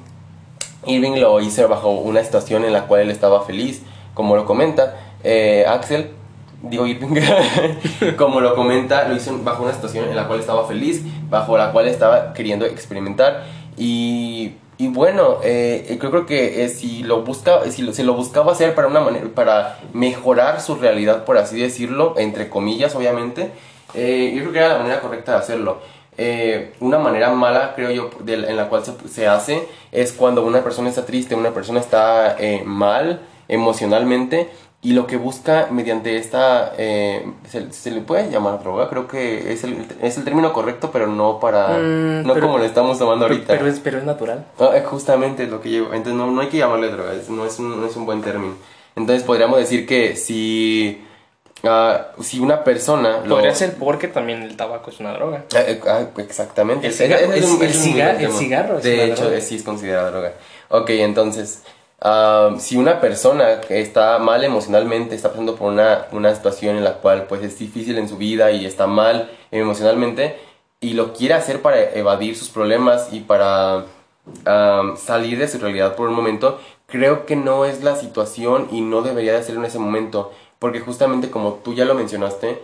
Irving 0.86 1.18
lo 1.18 1.40
hizo 1.40 1.66
bajo 1.68 1.90
una 1.90 2.22
situación 2.22 2.64
en 2.64 2.72
la 2.72 2.86
cual 2.86 3.02
él 3.02 3.10
estaba 3.10 3.42
feliz, 3.44 3.82
como 4.14 4.36
lo 4.36 4.44
comenta 4.44 4.96
eh, 5.24 5.64
Axel. 5.66 6.10
Digo 6.62 6.86
Irving, 6.86 7.20
como 8.16 8.40
lo 8.40 8.54
comenta, 8.54 9.08
lo 9.08 9.16
hizo 9.16 9.38
bajo 9.42 9.62
una 9.62 9.72
situación 9.72 10.08
en 10.08 10.16
la 10.16 10.26
cual 10.26 10.40
estaba 10.40 10.66
feliz, 10.66 11.02
bajo 11.28 11.56
la 11.56 11.72
cual 11.72 11.88
estaba 11.88 12.32
queriendo 12.32 12.66
experimentar. 12.66 13.44
Y, 13.76 14.56
y 14.76 14.88
bueno, 14.88 15.38
eh, 15.42 15.98
yo 16.00 16.10
creo 16.10 16.26
que 16.26 16.64
eh, 16.64 16.68
si 16.68 17.02
lo 17.02 17.22
busca, 17.22 17.70
si 17.70 17.82
lo, 17.82 17.92
si 17.92 18.02
lo 18.02 18.14
buscaba 18.14 18.52
hacer 18.52 18.74
para 18.74 18.88
una 18.88 19.00
manera, 19.00 19.26
para 19.34 19.78
mejorar 19.94 20.60
su 20.60 20.74
realidad, 20.74 21.24
por 21.24 21.38
así 21.38 21.58
decirlo, 21.58 22.14
entre 22.18 22.48
comillas, 22.50 22.94
obviamente, 22.94 23.50
eh, 23.94 24.32
yo 24.34 24.42
creo 24.42 24.52
que 24.52 24.58
era 24.58 24.68
la 24.68 24.78
manera 24.78 25.00
correcta 25.00 25.32
de 25.32 25.38
hacerlo. 25.38 25.78
Eh, 26.22 26.74
una 26.80 26.98
manera 26.98 27.30
mala, 27.30 27.72
creo 27.74 27.90
yo, 27.90 28.10
en 28.26 28.56
la 28.56 28.68
cual 28.68 28.84
se, 28.84 28.92
se 29.08 29.26
hace 29.26 29.66
es 29.90 30.12
cuando 30.12 30.44
una 30.44 30.62
persona 30.62 30.90
está 30.90 31.06
triste, 31.06 31.34
una 31.34 31.52
persona 31.52 31.80
está 31.80 32.36
eh, 32.38 32.62
mal 32.64 33.22
emocionalmente 33.48 34.50
y 34.82 34.92
lo 34.94 35.06
que 35.06 35.16
busca 35.16 35.68
mediante 35.70 36.16
esta, 36.16 36.72
eh, 36.78 37.30
se, 37.49 37.70
se 37.72 37.90
le 37.90 38.00
puede 38.00 38.30
llamar 38.30 38.62
droga, 38.62 38.88
creo 38.88 39.06
que 39.06 39.52
es 39.52 39.62
el, 39.64 39.87
es 40.00 40.16
el 40.16 40.25
término 40.25 40.52
correcto, 40.54 40.90
pero 40.90 41.06
no 41.06 41.38
para, 41.38 41.76
Mm, 41.78 42.26
no 42.26 42.32
pero- 42.34 42.46
como 42.46 42.58
lo 42.58 42.64
estamos 42.64 42.99
tomando 42.99 43.26
Pero- 43.26 43.34
ahorita. 43.34 43.52
Pero 43.58 43.66
es, 43.68 43.78
pero 43.80 43.99
es 43.99 44.04
natural. 44.04 44.46
Ah, 44.58 44.70
es 44.75 44.87
justamente 44.87 45.46
lo 45.46 45.60
que 45.60 45.68
llevo. 45.68 45.88
Entonces 45.92 46.14
no, 46.14 46.30
no 46.30 46.40
hay 46.40 46.49
que 46.49 46.56
llamarle 46.56 46.88
droga, 46.88 47.12
es- 47.12 47.28
no, 47.28 47.44
es 47.44 47.58
un, 47.58 47.78
no 47.78 47.87
es 47.87 47.94
un 47.96 48.06
buen 48.06 48.22
término. 48.22 48.54
Entonces 48.96 49.22
podríamos 49.22 49.58
decir 49.58 49.87
que 49.87 50.16
si, 50.16 51.04
ah, 51.64 52.06
si 52.22 52.40
una 52.40 52.64
persona... 52.64 53.20
lo- 53.25 53.34
Podría 53.37 53.54
ser 53.54 53.75
porque 53.75 54.08
también 54.08 54.42
el 54.42 54.56
tabaco 54.56 54.90
es 54.90 54.99
una 54.99 55.12
droga. 55.12 55.44
Ah, 55.54 55.60
eh, 55.66 55.78
ah, 55.87 56.04
exactamente. 56.16 56.87
El 56.87 56.94
cigarro- 56.94 57.32
es 57.34 57.44
un 57.44 57.58
ciga- 57.58 57.58
buen 57.58 58.08
el 58.08 58.16
tema. 58.18 58.34
cigarro 58.38 58.78
es 58.78 58.84
De 58.84 58.94
una 58.94 59.02
hecho, 59.04 59.22
droga. 59.25 59.37
eh, 59.37 59.40
sí 59.42 59.56
es 59.56 59.62
considerada 59.62 60.10
droga. 60.10 60.32
Ok, 60.70 60.88
entonces, 60.90 61.64
si 62.59 62.76
una 62.76 63.00
persona 63.00 63.61
está 63.69 64.19
mal 64.19 64.42
emocionalmente, 64.45 65.14
está 65.14 65.30
pasando 65.30 65.54
por 65.57 65.71
una, 65.73 66.07
una 66.12 66.35
situación 66.35 66.76
en 66.76 66.85
la 66.85 66.95
cual 66.95 67.26
pues 67.28 67.42
es 67.42 67.59
difícil 67.59 67.99
en 67.99 68.09
su 68.09 68.16
vida 68.16 68.50
y 68.52 68.64
está 68.64 68.87
mal 68.87 69.30
emocionalmente 69.50 70.38
y 70.80 70.95
lo 70.95 71.12
quiere 71.12 71.35
hacer 71.35 71.61
para 71.61 71.92
evadir 71.92 72.37
sus 72.37 72.49
problemas 72.49 73.12
y 73.12 73.21
para 73.21 73.85
salir 74.97 75.38
de 75.38 75.49
su 75.49 75.59
realidad 75.59 75.95
por 75.97 76.09
un 76.09 76.14
momento, 76.14 76.59
creo 76.87 77.26
que 77.26 77.37
no 77.37 77.64
es 77.64 77.83
la 77.83 77.97
situación 77.97 78.69
y 78.71 78.80
no 78.80 79.02
debería 79.02 79.33
de 79.33 79.38
hacerlo 79.38 79.61
en 79.61 79.66
ese 79.66 79.78
momento. 79.78 80.33
Porque 80.59 80.80
justamente 80.80 81.30
como 81.30 81.54
tú 81.54 81.75
ya 81.75 81.85
lo 81.85 81.95
mencionaste, 81.95 82.61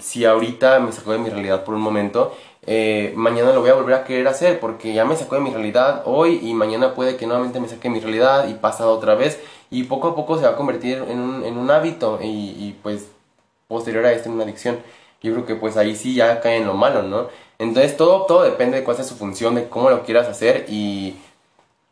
si 0.00 0.24
ahorita 0.24 0.78
me 0.80 0.92
sacó 0.92 1.12
de 1.12 1.18
mi 1.18 1.30
realidad 1.30 1.64
por 1.64 1.74
un 1.74 1.80
momento, 1.80 2.34
eh, 2.66 3.12
mañana 3.16 3.52
lo 3.52 3.60
voy 3.60 3.70
a 3.70 3.74
volver 3.74 3.94
a 3.94 4.04
querer 4.04 4.26
hacer 4.28 4.60
porque 4.60 4.94
ya 4.94 5.04
me 5.04 5.16
sacó 5.16 5.34
de 5.34 5.42
mi 5.42 5.50
realidad 5.50 6.02
hoy 6.06 6.40
y 6.42 6.54
mañana 6.54 6.94
puede 6.94 7.16
que 7.16 7.26
nuevamente 7.26 7.60
me 7.60 7.68
saque 7.68 7.88
de 7.88 7.94
mi 7.94 8.00
realidad 8.00 8.48
y 8.48 8.54
pasa 8.54 8.86
otra 8.88 9.14
vez 9.14 9.40
y 9.70 9.84
poco 9.84 10.08
a 10.08 10.14
poco 10.14 10.38
se 10.38 10.44
va 10.44 10.50
a 10.50 10.56
convertir 10.56 11.04
en 11.08 11.18
un, 11.18 11.44
en 11.44 11.70
hábito 11.70 12.18
y, 12.22 12.26
y, 12.26 12.78
pues 12.82 13.08
posterior 13.68 14.06
a 14.06 14.12
esto 14.12 14.28
en 14.28 14.36
una 14.36 14.44
adicción. 14.44 14.78
Yo 15.22 15.32
creo 15.32 15.46
que 15.46 15.54
pues 15.56 15.76
ahí 15.76 15.96
sí 15.96 16.14
ya 16.14 16.40
cae 16.40 16.58
en 16.58 16.66
lo 16.66 16.74
malo, 16.74 17.02
¿no? 17.02 17.28
Entonces 17.58 17.96
todo, 17.96 18.26
todo 18.26 18.42
depende 18.42 18.78
de 18.78 18.84
cuál 18.84 18.96
sea 18.96 19.04
su 19.04 19.16
función, 19.16 19.54
de 19.54 19.68
cómo 19.68 19.90
lo 19.90 20.02
quieras 20.04 20.28
hacer 20.28 20.66
y, 20.68 21.16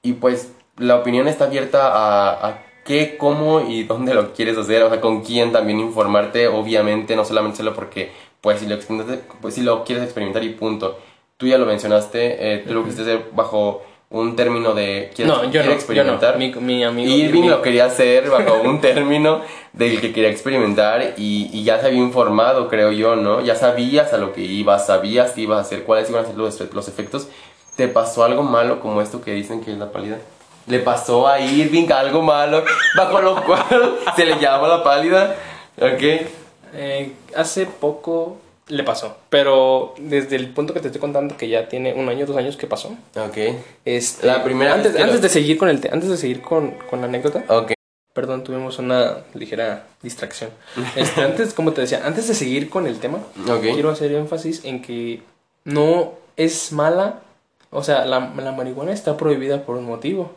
y 0.03 0.15
pues 0.15 0.53
la 0.77 0.97
opinión 0.97 1.29
está 1.29 1.45
abierta 1.45 1.89
a, 1.89 2.49
a 2.49 2.63
qué, 2.85 3.17
cómo 3.17 3.61
y 3.61 3.85
dónde 3.85 4.15
lo 4.15 4.33
quieres 4.33 4.57
hacer, 4.59 4.83
o 4.83 4.91
sea, 4.91 5.01
con 5.01 5.23
quién 5.23 5.53
también 5.53 5.81
informarte, 5.81 6.49
obviamente, 6.49 7.17
no 7.17 7.25
solamente 7.25 7.59
solo 7.59 7.75
porque, 7.75 8.13
pues, 8.43 8.61
si 8.61 8.67
lo, 8.67 8.75
experimentaste- 8.77 9.23
pues, 9.41 9.55
si 9.55 9.63
lo 9.63 9.85
quieres 9.85 10.05
experimentar 10.05 10.45
y 10.45 10.51
punto. 10.51 10.99
Tú 11.39 11.47
ya 11.47 11.57
lo 11.57 11.65
mencionaste, 11.67 12.55
eh, 12.55 12.59
tú 12.67 12.75
lo 12.75 12.83
quisiste 12.85 13.03
hacer 13.03 13.31
bajo 13.33 13.83
un 14.11 14.37
término 14.37 14.75
de 14.75 15.11
quieres, 15.15 15.35
No, 15.35 15.51
yo 15.51 15.61
no, 15.63 15.67
yo 15.71 15.73
experimentar. 15.73 16.35
no. 16.35 16.39
Mi, 16.39 16.53
mi 16.55 16.85
amigo 16.85 17.11
Irving 17.11 17.49
lo 17.49 17.63
quería 17.63 17.87
hacer 17.87 18.29
bajo 18.29 18.61
un 18.63 18.79
término 18.83 19.41
del 19.73 20.01
que 20.03 20.13
quería 20.13 20.29
experimentar 20.29 21.15
y, 21.17 21.49
y 21.51 21.65
ya 21.65 21.81
se 21.81 21.87
había 21.87 21.99
informado, 22.01 22.69
creo 22.69 22.93
yo, 22.93 23.17
¿no? 23.17 23.41
Ya 23.41 23.57
sabías 23.57 24.13
a 24.13 24.19
lo 24.19 24.35
que 24.35 24.43
ibas, 24.43 24.87
sabías 24.87 25.31
qué 25.33 25.41
ibas 25.41 25.59
a 25.59 25.61
hacer, 25.63 25.85
cuáles 25.85 26.11
iban 26.11 26.25
a 26.25 26.27
ser 26.29 26.37
los, 26.37 26.61
los 26.75 26.89
efectos. 26.89 27.29
¿Te 27.77 27.89
pasó 27.89 28.23
algo 28.23 28.43
malo 28.43 28.81
como 28.81 29.01
esto 29.01 29.23
que 29.23 29.33
dicen 29.33 29.65
que 29.65 29.73
es 29.73 29.79
la 29.79 29.91
pálida? 29.91 30.19
Le 30.67 30.79
pasó 30.81 31.27
a 31.27 31.41
Irving 31.41 31.91
algo 31.91 32.21
malo, 32.21 32.63
bajo 32.95 33.21
lo 33.23 33.43
cual 33.43 33.97
se 34.15 34.27
le 34.27 34.39
llama 34.39 34.69
la 34.69 34.85
pálida. 34.85 35.35
¿Ok? 35.81 36.27
Eh, 36.75 37.13
hace 37.37 37.67
poco 37.67 38.39
le 38.69 38.85
pasó, 38.85 39.17
pero 39.29 39.95
desde 39.99 40.37
el 40.37 40.49
punto 40.51 40.73
que 40.73 40.81
te 40.81 40.87
estoy 40.89 41.01
contando 41.01 41.37
que 41.37 41.49
ya 41.49 41.69
tiene 41.69 41.93
un 41.95 42.09
año, 42.09 42.25
dos 42.27 42.37
años 42.37 42.57
que 42.57 42.67
pasó. 42.67 42.89
Ok. 43.17 43.37
Este, 43.85 44.27
La 44.27 44.43
primera 44.45 44.75
antes, 44.75 44.95
antes 44.97 45.17
lo- 45.17 45.21
de 45.21 45.29
seguir 45.29 45.59
con 45.59 45.69
el 45.69 45.81
te- 45.81 45.91
antes 45.93 46.09
de 46.09 46.17
seguir 46.17 46.41
con, 46.41 46.71
con 46.89 47.01
la 47.01 47.07
anécdota, 47.07 47.45
Ok. 47.49 47.73
perdón, 48.15 48.45
tuvimos 48.45 48.79
una 48.79 49.19
ligera 49.35 49.87
distracción. 50.03 50.51
Este, 50.97 51.21
antes, 51.23 51.53
como 51.55 51.73
te 51.73 51.83
decía, 51.83 52.03
antes 52.05 52.29
de 52.29 52.35
seguir 52.35 52.71
con 52.71 52.87
el 52.87 52.99
tema, 52.99 53.19
Ok. 53.49 53.61
quiero 53.63 53.91
hacer 53.91 54.13
énfasis 54.13 54.65
en 54.65 54.81
que 54.81 55.23
no 55.65 56.13
es 56.37 56.73
mala, 56.73 57.21
o 57.71 57.83
sea, 57.83 58.05
la, 58.07 58.33
la 58.37 58.53
marihuana 58.53 58.93
está 58.93 59.17
prohibida 59.17 59.65
por 59.67 59.77
un 59.77 59.85
motivo. 59.85 60.31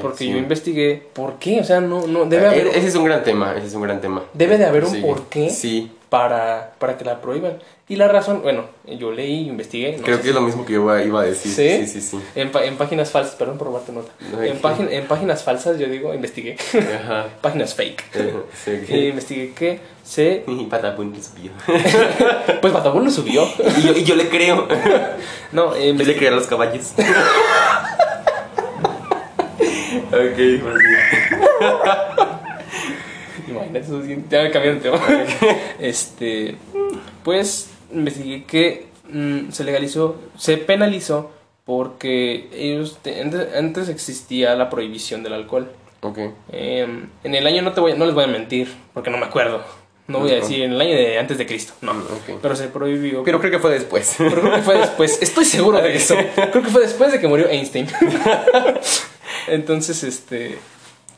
Porque 0.00 0.18
sí. 0.24 0.30
yo 0.30 0.38
investigué 0.38 1.02
por 1.12 1.34
qué, 1.38 1.60
o 1.60 1.64
sea, 1.64 1.80
no, 1.80 2.06
no 2.06 2.24
debe 2.24 2.44
Eh, 2.44 2.48
haber, 2.48 2.66
Ese 2.68 2.88
es 2.88 2.94
un 2.94 3.04
gran 3.04 3.22
tema, 3.22 3.54
ese 3.56 3.66
es 3.66 3.74
un 3.74 3.82
gran 3.82 4.00
tema. 4.00 4.22
debe 4.32 4.56
de 4.58 4.64
haber 4.64 4.84
un 4.84 4.90
Sí. 4.92 5.00
porqué 5.02 5.50
Sí. 5.50 5.90
para, 6.08 6.72
para 6.78 6.96
que 6.96 7.04
la 7.04 7.20
prohíban. 7.20 7.58
Y 7.86 7.96
la 7.96 8.06
razón, 8.06 8.42
bueno, 8.42 8.66
yo 8.86 9.10
leí, 9.10 9.48
investigué. 9.48 9.96
no 9.96 10.04
Creo 10.04 10.20
que 10.22 10.28
es 10.28 10.34
lo 10.34 10.40
mismo 10.42 10.64
que 10.64 10.74
yo 10.74 10.98
iba 11.00 11.20
a 11.22 11.24
decir. 11.24 11.52
¿Sí? 11.52 11.86
Sí, 11.88 12.00
sí. 12.00 12.20
En, 12.36 12.50
en 12.62 12.76
páginas 12.76 13.10
falsas, 13.10 13.34
perdón 13.34 13.58
por 13.58 13.66
robarte 13.66 13.90
nota. 13.92 14.12
No, 14.32 14.40
En, 14.42 14.60
págin- 14.62 14.88
en 14.90 15.06
páginas 15.08 15.42
falsas, 15.42 15.76
yo 15.78 15.88
digo, 15.88 16.14
investigué. 16.14 16.56
Ajá. 17.02 17.26
páginas 17.42 17.74
fake. 17.74 18.04
Y 18.88 19.08
investigué 19.08 19.52
que 19.54 19.80
se. 20.04 20.44
Y 20.46 20.64
Patapún 20.66 21.12
lo 21.16 21.22
subió. 21.22 21.50
Pues 22.60 22.72
Batabún 22.72 23.04
lo 23.04 23.10
subió. 23.10 23.44
y, 23.78 23.82
yo, 23.82 23.92
y 23.92 24.04
yo 24.04 24.14
le 24.14 24.28
creo. 24.28 24.68
No, 25.52 25.74
eh, 25.74 25.92
Yo 25.96 26.04
le 26.04 26.16
creo 26.16 26.32
a 26.32 26.36
los 26.36 26.46
caballos. 26.46 26.92
Ok. 30.20 30.38
Imagínate, 33.48 33.78
eso 33.80 34.02
sí, 34.02 34.16
ya 34.30 34.42
me 34.42 34.50
cambié 34.50 34.74
de 34.74 34.80
tema. 34.80 35.00
este. 35.80 36.56
Pues 37.24 37.70
investigué 37.92 38.44
que 38.44 38.86
mm, 39.10 39.50
se 39.50 39.64
legalizó, 39.64 40.16
se 40.38 40.56
penalizó 40.56 41.30
porque 41.64 42.48
ellos. 42.52 42.98
te- 43.02 43.20
antes, 43.20 43.54
antes 43.56 43.88
existía 43.88 44.54
la 44.54 44.70
prohibición 44.70 45.22
del 45.22 45.34
alcohol. 45.34 45.70
Ok. 46.02 46.18
Em, 46.52 47.08
en 47.24 47.34
el 47.34 47.46
año 47.46 47.62
no 47.62 47.72
te 47.72 47.80
voy, 47.80 47.94
no 47.96 48.06
les 48.06 48.14
voy 48.14 48.24
a 48.24 48.28
mentir, 48.28 48.72
porque 48.94 49.10
no 49.10 49.18
me 49.18 49.26
acuerdo. 49.26 49.62
No 50.06 50.18
voy 50.20 50.32
a 50.32 50.36
decir 50.36 50.62
en 50.62 50.72
el 50.72 50.80
año 50.80 50.96
de 50.96 51.18
antes 51.20 51.38
de 51.38 51.46
Cristo, 51.46 51.72
no. 51.82 51.94
Mm, 51.94 51.98
ok. 52.00 52.38
Pero 52.42 52.56
se 52.56 52.66
prohibió. 52.68 53.22
Pero 53.22 53.38
creo 53.38 53.50
que 53.52 53.58
fue 53.60 53.70
después. 53.70 54.14
Pero 54.18 54.40
creo 54.40 54.54
que 54.56 54.62
fue 54.62 54.78
después. 54.78 55.22
Estoy 55.22 55.44
seguro 55.44 55.80
de 55.80 55.94
eso. 55.96 56.16
Creo 56.34 56.62
que 56.64 56.70
fue 56.70 56.82
después 56.82 57.12
de 57.12 57.20
que 57.20 57.28
murió 57.28 57.48
Einstein. 57.48 57.86
Entonces, 59.48 60.02
este. 60.02 60.58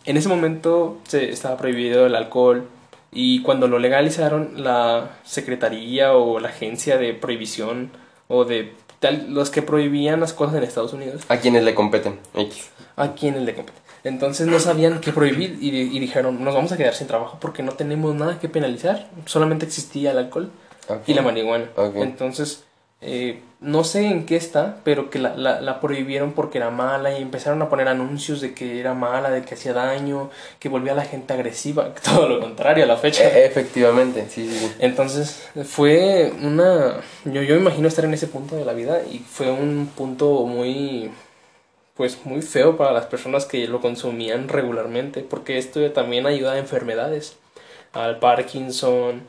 En 0.05 0.17
ese 0.17 0.29
momento 0.29 0.99
se 1.07 1.31
estaba 1.31 1.57
prohibido 1.57 2.07
el 2.07 2.15
alcohol. 2.15 2.69
Y 3.13 3.43
cuando 3.43 3.69
lo 3.69 3.79
legalizaron, 3.79 4.65
la 4.65 5.19
secretaría 5.23 6.15
o 6.15 6.41
la 6.41 6.49
agencia 6.49 6.97
de 6.97 7.13
prohibición 7.13 7.91
o 8.27 8.45
de 8.45 8.73
tal, 9.01 9.35
los 9.35 9.51
que 9.51 9.61
prohibían 9.61 10.21
las 10.21 10.33
cosas 10.33 10.57
en 10.57 10.63
Estados 10.63 10.95
Unidos, 10.95 11.23
A 11.29 11.37
quienes 11.37 11.63
le 11.65 11.75
competen. 11.75 12.19
X. 12.35 12.71
a 12.97 13.13
quienes 13.13 13.43
le 13.43 13.55
compete. 13.55 13.79
Entonces 14.05 14.47
no 14.47 14.59
sabían 14.59 15.01
qué 15.01 15.13
prohibir 15.13 15.59
y, 15.61 15.69
y 15.69 15.99
dijeron, 16.01 16.43
nos 16.43 16.55
vamos 16.55 16.73
a 16.73 16.77
quedar 16.77 16.95
sin 16.95 17.07
trabajo 17.07 17.39
porque 17.41 17.63
no 17.63 17.73
tenemos 17.73 18.15
nada 18.15 18.41
que 18.41 18.49
penalizar. 18.49 19.09
Solamente 19.27 19.67
existía 19.67 20.13
el 20.13 20.19
alcohol 20.19 20.51
y 21.07 21.15
la 21.15 21.23
marihuana. 21.23 21.67
Entonces, 21.97 22.65
eh, 23.03 23.41
no 23.61 23.83
sé 23.85 24.07
en 24.07 24.27
qué 24.27 24.37
está, 24.37 24.79
pero 24.85 25.11
que 25.11 25.19
la, 25.19 25.37
la, 25.37 25.61
la 25.61 25.81
prohibieron 25.81 26.33
porque 26.33 26.59
era 26.59 26.71
mala 26.71 27.17
y 27.17 27.23
empezaron 27.23 27.61
a 27.63 27.69
poner 27.69 27.89
anuncios 27.89 28.41
de 28.41 28.55
que 28.55 28.79
era 28.79 28.95
mala, 28.95 29.31
de 29.31 29.43
que 29.43 29.55
hacía 29.55 29.73
daño, 29.73 30.31
que 30.61 30.69
volvía 30.69 30.93
a 30.93 30.97
la 30.97 31.05
gente 31.05 31.33
agresiva, 31.33 31.95
todo 32.05 32.29
lo 32.29 32.41
contrario 32.41 32.85
a 32.85 32.87
la 32.87 32.97
fecha. 32.97 33.25
Eh, 33.25 33.45
efectivamente, 33.45 34.27
sí, 34.29 34.49
sí, 34.49 34.59
sí. 34.59 34.73
Entonces, 34.79 35.49
fue 35.65 36.33
una... 36.43 37.01
Yo, 37.25 37.43
yo 37.43 37.55
me 37.57 37.61
imagino 37.61 37.89
estar 37.89 38.05
en 38.05 38.15
ese 38.15 38.29
punto 38.29 38.57
de 38.57 38.65
la 38.65 38.73
vida 38.73 39.03
y 39.11 39.19
fue 39.19 39.51
un 39.51 39.91
punto 39.97 40.45
muy... 40.45 41.11
Pues 41.95 42.25
muy 42.25 42.41
feo 42.41 42.79
para 42.79 42.91
las 42.91 43.05
personas 43.05 43.45
que 43.45 43.69
lo 43.69 43.81
consumían 43.83 44.49
regularmente, 44.49 45.21
porque 45.21 45.59
esto 45.59 45.93
también 45.93 46.27
ayuda 46.27 46.53
a 46.53 46.59
enfermedades, 46.59 47.37
al 47.93 48.19
Parkinson, 48.19 49.23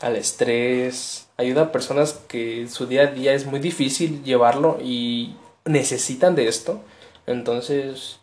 al 0.00 0.16
estrés, 0.16 1.27
ayuda 1.38 1.62
a 1.62 1.72
personas 1.72 2.20
que 2.28 2.68
su 2.68 2.86
día 2.86 3.02
a 3.02 3.06
día 3.06 3.32
es 3.32 3.46
muy 3.46 3.60
difícil 3.60 4.22
llevarlo 4.24 4.78
y 4.82 5.34
necesitan 5.64 6.34
de 6.34 6.48
esto. 6.48 6.80
Entonces, 7.26 8.18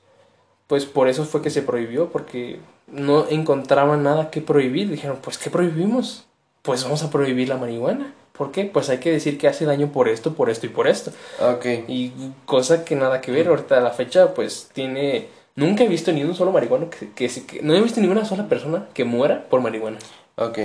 pues 0.68 0.86
por 0.86 1.08
eso 1.08 1.26
fue 1.26 1.42
que 1.42 1.50
se 1.50 1.62
prohibió, 1.62 2.10
porque 2.10 2.60
no 2.88 3.26
encontraban 3.30 4.04
nada 4.04 4.30
que 4.32 4.42
prohibir. 4.42 4.90
Dijeron, 4.90 5.20
pues 5.22 5.38
¿qué 5.38 5.50
prohibimos? 5.50 6.26
Pues 6.62 6.84
vamos 6.84 7.04
a 7.04 7.10
prohibir 7.10 7.50
la 7.50 7.58
marihuana. 7.58 8.14
¿Por 8.34 8.52
qué? 8.52 8.66
Pues 8.66 8.90
hay 8.90 8.98
que 8.98 9.12
decir 9.12 9.38
que 9.38 9.48
hace 9.48 9.66
daño 9.66 9.92
por 9.94 10.10
esto, 10.10 10.34
por 10.34 10.50
esto 10.50 10.66
y 10.66 10.70
por 10.70 10.88
esto. 10.88 11.12
Ok. 11.40 11.66
Y 11.88 12.12
cosa 12.46 12.84
que 12.84 12.96
nada 12.96 13.22
que 13.22 13.32
ver. 13.32 13.48
Ahorita 13.48 13.78
a 13.78 13.82
la 13.82 13.92
fecha, 13.92 14.34
pues 14.34 14.70
tiene... 14.74 15.28
Nunca 15.56 15.86
he 15.86 15.88
visto 15.88 16.12
ni 16.12 16.22
un 16.24 16.36
solo 16.36 16.52
marihuano 16.52 16.90
que, 16.90 17.12
que, 17.12 17.30
que- 17.30 17.62
No 17.62 17.74
he 17.74 17.80
visto 17.82 18.02
ninguna 18.02 18.26
sola 18.26 18.50
persona 18.50 18.88
que 18.94 19.06
muera 19.06 19.46
por 19.50 19.62
marihuana. 19.62 20.00
Ok. 20.36 20.60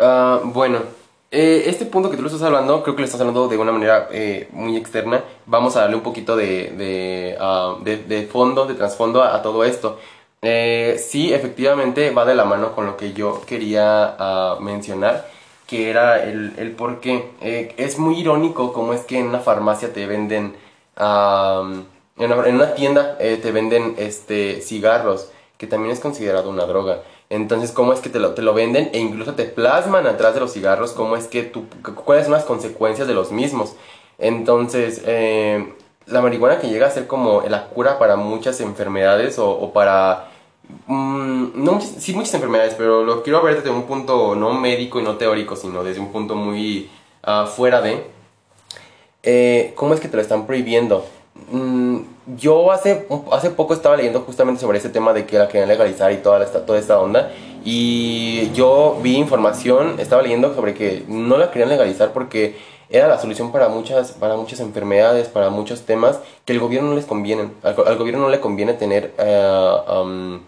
Ah, 0.00 0.40
bueno, 0.42 0.80
eh, 1.32 1.64
este 1.66 1.86
punto 1.86 2.10
que 2.10 2.16
tú 2.16 2.22
lo 2.22 2.28
estás 2.28 2.42
hablando, 2.42 2.82
creo 2.82 2.94
que 2.94 3.02
lo 3.02 3.06
estás 3.06 3.20
hablando 3.20 3.48
de 3.48 3.56
una 3.58 3.72
manera 3.72 4.08
eh, 4.12 4.48
muy 4.52 4.76
externa. 4.76 5.24
Vamos 5.46 5.76
a 5.76 5.80
darle 5.82 5.96
un 5.96 6.02
poquito 6.02 6.36
de, 6.36 6.70
de, 6.70 7.36
ah, 7.40 7.76
de- 7.82 7.98
de 8.04 8.26
fondo, 8.26 8.66
de 8.66 8.74
trasfondo 8.74 9.22
a, 9.22 9.42
todo 9.42 9.64
esto. 9.64 9.98
Eh, 10.42 10.96
sí, 11.04 11.32
efectivamente 11.32 12.10
va 12.10 12.24
de 12.24 12.34
la 12.34 12.44
mano 12.44 12.72
con 12.74 12.86
lo 12.86 12.96
que 12.96 13.12
yo 13.12 13.40
quería 13.46 14.14
ah, 14.18 14.58
mencionar, 14.60 15.28
que 15.66 15.90
era 15.90 16.22
el, 16.24 16.52
el 16.58 16.72
por 16.72 17.00
qué. 17.00 17.30
Eh, 17.40 17.74
es 17.78 17.98
muy 17.98 18.18
irónico 18.20 18.72
cómo 18.72 18.92
es 18.92 19.02
que 19.02 19.18
en 19.18 19.26
una 19.28 19.40
farmacia 19.40 19.92
te 19.92 20.06
venden, 20.06 20.54
en, 20.98 21.86
una, 22.32 22.46
en 22.46 22.54
una 22.54 22.74
tienda 22.74 23.16
eh, 23.20 23.38
te 23.40 23.52
venden 23.52 23.94
este, 23.98 24.60
cigarros, 24.60 25.30
que 25.58 25.66
también 25.66 25.92
es 25.92 26.00
considerado 26.00 26.50
una 26.50 26.64
droga. 26.66 27.02
Entonces, 27.32 27.72
¿cómo 27.72 27.94
es 27.94 28.00
que 28.00 28.10
te 28.10 28.18
lo, 28.20 28.34
te 28.34 28.42
lo 28.42 28.52
venden? 28.52 28.90
E 28.92 28.98
incluso 28.98 29.32
te 29.34 29.44
plasman 29.44 30.06
atrás 30.06 30.34
de 30.34 30.40
los 30.40 30.52
cigarros 30.52 30.92
cómo 30.92 31.16
es 31.16 31.26
que 31.26 31.42
tú, 31.42 31.64
cu- 31.82 31.94
cuáles 31.94 32.24
son 32.26 32.34
las 32.34 32.44
consecuencias 32.44 33.08
de 33.08 33.14
los 33.14 33.32
mismos. 33.32 33.74
Entonces, 34.18 35.00
eh, 35.06 35.72
la 36.06 36.20
marihuana 36.20 36.58
que 36.60 36.68
llega 36.68 36.86
a 36.86 36.90
ser 36.90 37.06
como 37.06 37.40
la 37.48 37.68
cura 37.68 37.98
para 37.98 38.16
muchas 38.16 38.60
enfermedades 38.60 39.38
o, 39.38 39.48
o 39.50 39.72
para... 39.72 40.28
mm, 40.86 41.64
no, 41.64 41.80
sí, 41.80 42.12
muchas 42.12 42.34
enfermedades, 42.34 42.74
pero 42.76 43.02
lo 43.02 43.22
quiero 43.22 43.42
ver 43.42 43.56
desde 43.56 43.70
un 43.70 43.84
punto 43.84 44.34
no 44.34 44.52
médico 44.52 45.00
y 45.00 45.02
no 45.02 45.16
teórico, 45.16 45.56
sino 45.56 45.82
desde 45.82 46.00
un 46.00 46.12
punto 46.12 46.34
muy 46.34 46.90
ah, 47.22 47.46
fuera 47.46 47.80
de... 47.80 48.04
Eh, 49.22 49.72
¿Cómo 49.76 49.94
es 49.94 50.00
que 50.00 50.08
te 50.08 50.16
lo 50.16 50.22
están 50.22 50.46
prohibiendo? 50.46 51.06
Mm, 51.50 51.91
yo 52.36 52.70
hace, 52.72 53.06
hace 53.30 53.50
poco 53.50 53.74
estaba 53.74 53.96
leyendo 53.96 54.20
justamente 54.20 54.60
sobre 54.60 54.78
ese 54.78 54.88
tema 54.88 55.12
de 55.12 55.26
que 55.26 55.38
la 55.38 55.48
querían 55.48 55.68
legalizar 55.68 56.12
y 56.12 56.16
toda, 56.18 56.42
esta- 56.44 56.64
toda 56.66 56.78
esta 56.78 56.98
onda. 57.00 57.30
Y 57.64 58.50
yo 58.52 58.98
vi 59.02 59.16
información, 59.16 59.96
estaba 59.98 60.22
leyendo 60.22 60.54
sobre 60.54 60.74
que 60.74 61.04
no 61.08 61.36
la 61.38 61.50
querían 61.50 61.68
legalizar 61.68 62.12
porque 62.12 62.56
era 62.90 63.08
la 63.08 63.18
solución 63.18 63.52
para 63.52 63.68
muchas, 63.68 64.12
para 64.12 64.36
muchas 64.36 64.60
enfermedades, 64.60 65.28
para 65.28 65.48
muchos 65.50 65.82
temas 65.82 66.18
que 66.44 66.52
el 66.52 66.60
gobierno 66.60 66.90
no 66.90 66.94
les 66.96 67.06
conviene. 67.06 67.48
Al, 67.62 67.74
go- 67.74 67.86
al 67.86 67.96
gobierno 67.96 68.22
no 68.22 68.28
le 68.28 68.40
conviene 68.40 68.74
tener, 68.74 69.14
um, 69.88 70.40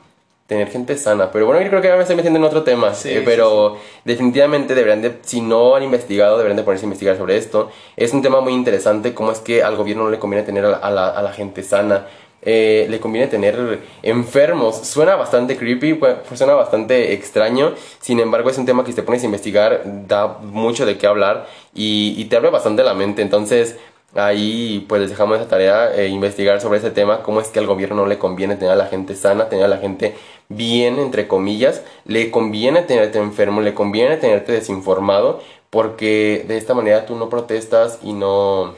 tener 0.47 0.69
gente 0.71 0.97
sana. 0.99 1.31
Pero 1.31 1.47
bueno, 1.47 1.63
yo 1.63 1.69
creo 1.69 1.81
que 1.81 1.89
ya 1.89 1.97
me 1.97 2.03
estoy 2.03 2.17
metiendo 2.17 2.39
en 2.39 2.45
otro 2.45 2.63
tema. 2.63 2.95
Sí, 2.95 3.09
eh, 3.11 3.19
sí, 3.19 3.23
pero 3.25 3.77
definitivamente 4.05 4.75
deberían 4.75 5.03
de, 5.03 5.19
si 5.23 5.41
no 5.41 5.75
han 5.75 5.83
investigado, 5.83 6.37
deberían 6.37 6.57
de 6.57 6.63
ponerse 6.65 6.85
a 6.85 6.89
investigar 6.89 7.17
sobre 7.17 7.37
esto. 7.37 7.71
Es 7.97 8.13
un 8.13 8.23
tema 8.23 8.41
muy 8.41 8.53
interesante, 8.53 9.15
cómo 9.15 9.33
es 9.33 9.39
que 9.41 9.63
al 9.63 9.77
gobierno 9.77 10.05
no 10.05 10.11
le 10.11 10.19
conviene 10.19 10.45
tener 10.45 10.65
a 10.65 10.69
la, 10.71 10.77
a 10.77 10.91
la- 10.91 11.09
a 11.11 11.23
la 11.23 11.33
gente 11.33 11.63
sana. 11.63 12.07
Eh, 12.47 12.87
le 12.91 13.01
conviene 13.01 13.27
tener 13.27 13.81
enfermos. 14.03 14.77
Suena 14.87 15.17
bastante 15.17 15.57
creepy, 15.57 15.99
suena 16.35 16.53
bastante 16.53 17.15
extraño. 17.15 17.73
Sin 18.01 18.21
embargo, 18.21 18.51
es 18.51 18.59
un 18.59 18.67
tema 18.67 18.85
que 18.85 18.91
si 18.91 18.97
te 18.97 19.03
pones 19.03 19.23
a 19.23 19.27
investigar, 19.27 19.81
da 20.07 20.27
mucho 20.43 20.85
de 20.85 20.99
qué 20.99 21.07
hablar 21.07 21.47
y, 21.75 22.15
y 22.19 22.27
te 22.27 22.37
abre 22.37 22.51
bastante 22.51 22.83
la 22.85 22.93
mente. 22.93 23.23
Entonces, 23.23 23.77
ahí 24.15 24.85
pues 24.89 25.01
les 25.01 25.11
dejamos 25.11 25.39
esa 25.39 25.49
tarea, 25.49 25.95
eh, 25.95 26.09
investigar 26.09 26.61
sobre 26.61 26.79
ese 26.79 26.91
tema, 26.91 27.23
cómo 27.23 27.41
es 27.41 27.49
que 27.49 27.59
al 27.59 27.67
gobierno 27.67 27.97
no 27.97 28.07
le 28.07 28.19
conviene 28.19 28.57
tener 28.57 28.73
a 28.73 28.77
la 28.77 28.87
gente 28.87 29.15
sana, 29.17 29.49
tener 29.49 29.65
a 29.65 29.69
la 29.69 29.79
gente 29.79 30.15
bien, 30.49 30.99
entre 30.99 31.27
comillas, 31.27 31.83
le 32.05 32.31
conviene 32.31 32.83
tenerte 32.83 33.19
enfermo, 33.19 33.61
le 33.61 33.75
conviene 33.75 34.17
tenerte 34.17 34.53
desinformado, 34.53 35.41
porque 35.71 36.45
de 36.47 36.57
esta 36.57 36.75
manera 36.75 37.07
tú 37.07 37.17
no 37.17 37.29
protestas 37.29 37.99
y 38.03 38.13
no, 38.13 38.75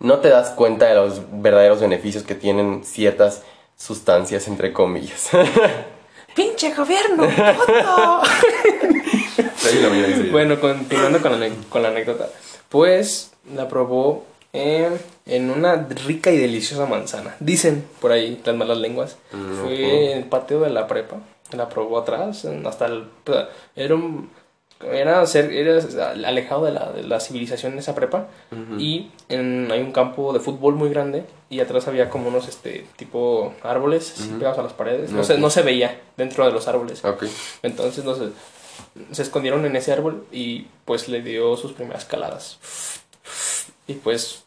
no 0.00 0.18
te 0.18 0.28
das 0.28 0.50
cuenta 0.50 0.86
de 0.86 0.94
los 0.94 1.20
verdaderos 1.30 1.80
beneficios 1.80 2.24
que 2.24 2.34
tienen 2.34 2.84
ciertas 2.84 3.42
sustancias, 3.76 4.48
entre 4.48 4.72
comillas. 4.72 5.30
¡Pinche 6.34 6.74
gobierno! 6.74 7.26
puto! 7.26 8.22
Bueno, 10.30 10.60
continuando 10.60 11.20
con 11.20 11.40
la, 11.40 11.48
con 11.68 11.82
la 11.82 11.88
anécdota. 11.88 12.28
Pues 12.68 13.32
la 13.54 13.68
probó 13.68 14.24
eh, 14.52 14.96
en 15.26 15.50
una 15.50 15.86
rica 16.06 16.30
y 16.30 16.38
deliciosa 16.38 16.86
manzana. 16.86 17.36
Dicen 17.40 17.84
por 18.00 18.12
ahí 18.12 18.40
las 18.44 18.56
malas 18.56 18.78
lenguas. 18.78 19.16
Mm, 19.32 19.54
Fue 19.62 20.12
en 20.12 20.18
el 20.18 20.24
patio 20.24 20.60
de 20.60 20.70
la 20.70 20.86
prepa. 20.86 21.16
La 21.52 21.68
probó 21.68 21.98
atrás, 21.98 22.44
hasta 22.64 22.86
el... 22.86 23.04
Era 23.74 23.94
un... 23.94 24.30
Era, 24.92 25.24
ser, 25.24 25.52
era 25.54 25.80
alejado 26.28 26.66
de 26.66 26.72
la, 26.72 26.92
de 26.92 27.02
la 27.02 27.18
civilización 27.18 27.72
en 27.72 27.78
esa 27.78 27.94
prepa 27.94 28.26
y 28.78 29.10
en, 29.30 29.72
hay 29.72 29.80
un 29.80 29.90
campo 29.90 30.34
de 30.34 30.40
fútbol 30.40 30.74
muy 30.74 30.90
grande 30.90 31.24
y 31.48 31.60
atrás 31.60 31.88
había 31.88 32.10
como 32.10 32.28
unos 32.28 32.46
este 32.46 32.84
tipo 32.96 33.54
árboles 33.62 34.28
pegados 34.38 34.58
a 34.58 34.62
las 34.62 34.74
paredes 34.74 35.12
no, 35.12 35.24
se, 35.24 35.38
no 35.38 35.48
se 35.48 35.62
veía 35.62 35.98
dentro 36.18 36.44
de 36.44 36.52
los 36.52 36.68
árboles 36.68 37.02
entonces 37.62 38.04
no 38.04 38.14
sé, 38.16 38.24
se 39.12 39.22
escondieron 39.22 39.64
en 39.64 39.76
ese 39.76 39.92
árbol 39.92 40.26
y 40.30 40.66
pues 40.84 41.08
le 41.08 41.22
dio 41.22 41.56
sus 41.56 41.72
primeras 41.72 42.04
caladas. 42.04 42.58
Y 43.86 43.94
pues 43.94 44.44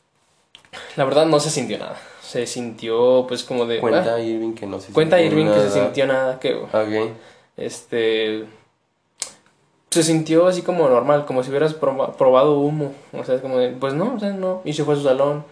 la 0.96 1.06
verdad 1.06 1.26
no 1.26 1.40
se 1.40 1.50
sintió 1.50 1.78
nada. 1.78 2.00
Se 2.22 2.46
sintió 2.46 3.26
pues 3.28 3.44
como 3.44 3.66
de... 3.66 3.80
Cuenta 3.80 4.16
ah, 4.16 4.20
Irving 4.20 4.54
que 4.54 4.68
no 4.68 4.80
se 4.80 4.92
cuenta 4.94 5.18
sintió 5.18 5.40
Irving 5.40 5.52
que 5.52 5.60
se 5.60 5.66
nada. 5.70 5.84
sintió 5.86 6.08
nada, 6.08 6.40
que 6.40 7.12
este... 7.58 8.46
Se 9.90 10.04
sintió 10.04 10.46
así 10.48 10.62
como 10.62 10.88
normal, 10.88 11.26
como 11.26 11.42
si 11.44 11.50
hubieras 11.50 11.80
proba- 11.80 12.16
probado 12.16 12.60
humo. 12.60 12.94
O 13.14 13.24
sea, 13.24 13.36
es 13.36 13.42
como 13.42 13.58
de, 13.58 13.70
pues 13.70 13.96
no, 13.96 14.14
o 14.16 14.20
sea, 14.20 14.30
no. 14.30 14.62
Y 14.64 14.74
se 14.74 14.84
fue 14.84 14.94
a 14.94 14.98
su 14.98 15.04
salón 15.04 15.44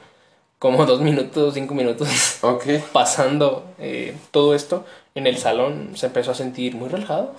como 0.59 0.85
dos 0.85 1.01
minutos, 1.01 1.55
cinco 1.55 1.73
minutos 1.73 2.07
Ok. 2.43 2.63
pasando 2.91 3.63
eh, 3.79 4.15
todo 4.29 4.53
esto. 4.53 4.85
En 5.15 5.25
el 5.25 5.37
salón 5.39 5.91
se 5.95 6.05
empezó 6.05 6.31
a 6.31 6.35
sentir 6.35 6.75
muy 6.75 6.87
relajado. 6.89 7.33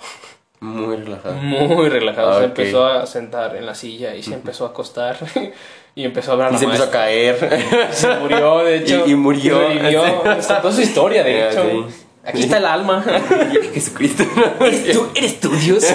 Muy 0.59 0.97
relajado. 0.97 1.35
Muy 1.35 1.87
relajado. 1.87 2.31
Ah, 2.31 2.39
Se 2.39 2.43
empezó 2.45 2.85
a 2.85 3.05
sentar 3.05 3.55
en 3.55 3.65
la 3.65 3.75
silla 3.75 4.13
y 4.15 4.23
se 4.23 4.33
empezó 4.33 4.65
a 4.65 4.69
acostar. 4.69 5.17
y 5.99 6.05
empezó 6.05 6.31
a 6.31 6.33
hablar 6.33 6.49
Y 6.51 6.53
la 6.53 6.59
se 6.59 6.65
empezó 6.65 6.83
a 6.85 6.91
caer. 6.91 7.89
Se 7.91 8.15
murió, 8.15 8.59
de 8.59 8.77
hecho. 8.79 9.03
Y- 9.05 9.11
y 9.11 9.15
murió. 9.15 9.59
revivió. 9.67 10.03
Nos 10.25 10.47
contó 10.47 10.71
su 10.71 10.81
historia, 10.81 11.23
de 11.23 11.49
hecho. 11.49 11.63
sí. 11.89 12.03
Aquí 12.23 12.41
está 12.43 12.57
el 12.57 12.65
alma. 12.65 13.03
Jesucristo. 13.73 14.23
¿Eres 14.59 14.91
tú, 14.93 15.07
¿Eres 15.15 15.39
tú, 15.39 15.49
Dios? 15.55 15.85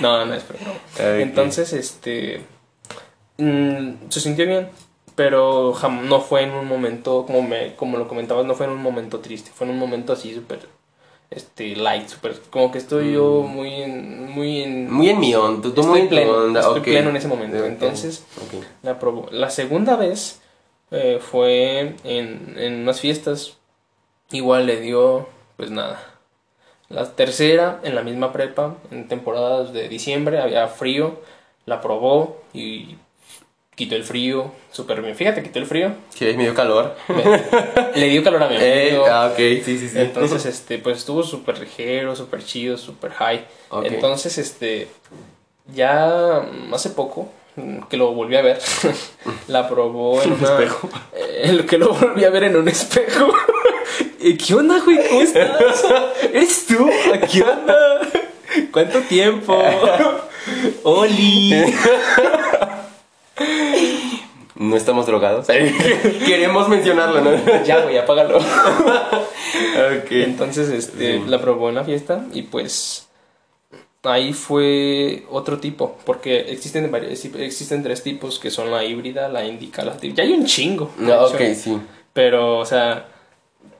no, 0.00 0.24
no 0.26 0.34
es 0.34 0.46
broma. 0.48 0.64
Ah, 0.98 1.14
ok. 1.14 1.20
Entonces, 1.20 1.72
este. 1.72 2.40
mm, 3.38 3.90
se 4.08 4.20
sintió 4.20 4.46
bien. 4.46 4.68
Pero 5.14 5.74
no 6.04 6.20
fue 6.20 6.42
en 6.44 6.52
un 6.52 6.66
momento, 6.66 7.24
como, 7.26 7.42
me, 7.42 7.74
como 7.76 7.98
lo 7.98 8.08
comentabas, 8.08 8.46
no 8.46 8.54
fue 8.54 8.66
en 8.66 8.72
un 8.72 8.82
momento 8.82 9.20
triste. 9.20 9.50
Fue 9.54 9.66
en 9.66 9.72
un 9.74 9.78
momento 9.78 10.12
así 10.14 10.34
súper 10.34 10.60
este, 11.30 11.76
light, 11.76 12.08
super, 12.08 12.34
como 12.50 12.72
que 12.72 12.78
estoy 12.78 13.12
yo 13.12 13.42
muy 13.42 13.82
en, 13.82 14.30
muy 14.30 14.62
en... 14.62 14.92
Muy 14.92 15.08
en 15.08 15.20
mi 15.20 15.34
onda, 15.34 15.68
estoy 15.68 15.86
muy 15.86 16.08
pleno, 16.08 16.32
onda, 16.32 16.60
estoy 16.60 16.80
pleno 16.80 17.10
en 17.10 17.16
ese 17.16 17.28
momento, 17.28 17.64
entonces 17.64 18.24
la 18.82 18.98
probó. 18.98 19.28
La 19.30 19.50
segunda 19.50 19.96
vez 19.96 20.40
eh, 20.90 21.20
fue 21.20 21.94
en, 22.04 22.56
en 22.58 22.80
unas 22.82 23.00
fiestas, 23.00 23.56
igual 24.30 24.66
le 24.66 24.80
dio, 24.80 25.28
pues 25.56 25.70
nada. 25.70 26.04
La 26.88 27.08
tercera, 27.08 27.80
en 27.84 27.94
la 27.94 28.02
misma 28.02 28.32
prepa, 28.32 28.76
en 28.90 29.06
temporadas 29.06 29.72
de 29.72 29.88
diciembre, 29.88 30.40
había 30.40 30.66
frío, 30.66 31.20
la 31.64 31.80
probó 31.80 32.42
y 32.52 32.96
quitó 33.80 33.96
el 33.96 34.04
frío, 34.04 34.52
súper 34.70 35.00
bien. 35.02 35.16
Fíjate, 35.16 35.42
quitó 35.42 35.58
el 35.58 35.66
frío, 35.66 35.92
Sí, 36.14 36.26
me 36.36 36.42
dio 36.44 36.54
calor. 36.54 36.94
le 37.94 38.08
dio 38.08 38.22
calor 38.22 38.42
a 38.42 38.48
mi 38.48 38.56
Eh, 38.60 38.88
amigo. 38.90 39.06
ah, 39.08 39.30
ok, 39.32 39.36
sí, 39.38 39.78
sí, 39.78 39.88
sí. 39.88 39.98
Entonces, 39.98 40.44
este, 40.46 40.78
pues 40.78 40.98
estuvo 40.98 41.22
súper 41.22 41.58
ligero, 41.58 42.14
súper 42.14 42.44
chido, 42.44 42.76
súper 42.76 43.10
high. 43.12 43.44
Ok. 43.70 43.86
Entonces, 43.86 44.36
este, 44.38 44.88
ya 45.74 46.42
hace 46.72 46.90
poco 46.90 47.30
que 47.88 47.96
lo 47.96 48.12
volví 48.12 48.36
a 48.36 48.42
ver, 48.42 48.58
la 49.48 49.68
probó 49.68 50.22
en 50.22 50.32
Un 50.34 50.38
una... 50.40 50.50
espejo. 50.52 50.88
Eh, 51.14 51.64
que 51.68 51.78
lo 51.78 51.94
volví 51.94 52.24
a 52.24 52.30
ver 52.30 52.44
en 52.44 52.56
un 52.56 52.68
espejo. 52.68 53.32
¿Qué 54.20 54.54
onda, 54.54 54.78
güey? 54.84 54.98
¿Cómo 55.08 55.22
estás? 55.22 55.84
¿Eres 56.32 56.66
tú? 56.66 56.88
¿Qué 57.32 57.42
onda? 57.42 58.00
¿Cuánto 58.72 59.00
tiempo? 59.00 59.58
Oli. 60.84 61.54
No 64.56 64.76
estamos 64.76 65.06
drogados. 65.06 65.46
Queremos 66.26 66.68
mencionarlo, 66.68 67.20
¿no? 67.22 67.30
Ya, 67.64 67.80
güey, 67.82 67.96
apágalo. 67.98 68.38
ok. 68.38 70.10
Entonces, 70.10 70.68
este, 70.70 71.18
Sí. 71.18 71.24
la 71.26 71.40
probó 71.40 71.68
en 71.70 71.76
la 71.76 71.84
fiesta 71.84 72.24
y 72.32 72.42
pues 72.42 73.08
ahí 74.02 74.32
fue 74.32 75.24
otro 75.30 75.58
tipo, 75.58 75.96
porque 76.04 76.40
existen 76.52 76.90
varios, 76.90 77.24
existen 77.24 77.82
tres 77.82 78.02
tipos 78.02 78.38
que 78.38 78.50
son 78.50 78.70
la 78.70 78.84
híbrida, 78.84 79.28
la 79.28 79.44
indica, 79.44 79.82
la 79.84 79.96
ya 80.00 80.24
hay 80.24 80.32
un 80.32 80.46
chingo. 80.46 80.90
No, 80.98 81.26
hecho. 81.26 81.34
ok, 81.36 81.40
sí. 81.54 81.78
Pero, 82.12 82.58
o 82.58 82.64
sea, 82.66 83.06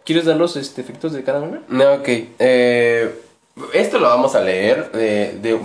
¿quieres 0.05 0.25
dar 0.27 0.37
los 0.37 0.57
este, 0.57 0.81
efectos 0.83 1.13
de 1.13 1.25
cada 1.25 1.41
una? 1.41 1.63
No, 1.69 1.93
ok. 1.95 2.09
Eh, 2.39 3.15
esto 3.75 3.99
lo 3.99 4.09
vamos 4.09 4.35
a 4.35 4.41
leer 4.41 4.93
de, 4.93 5.39
de, 5.41 5.59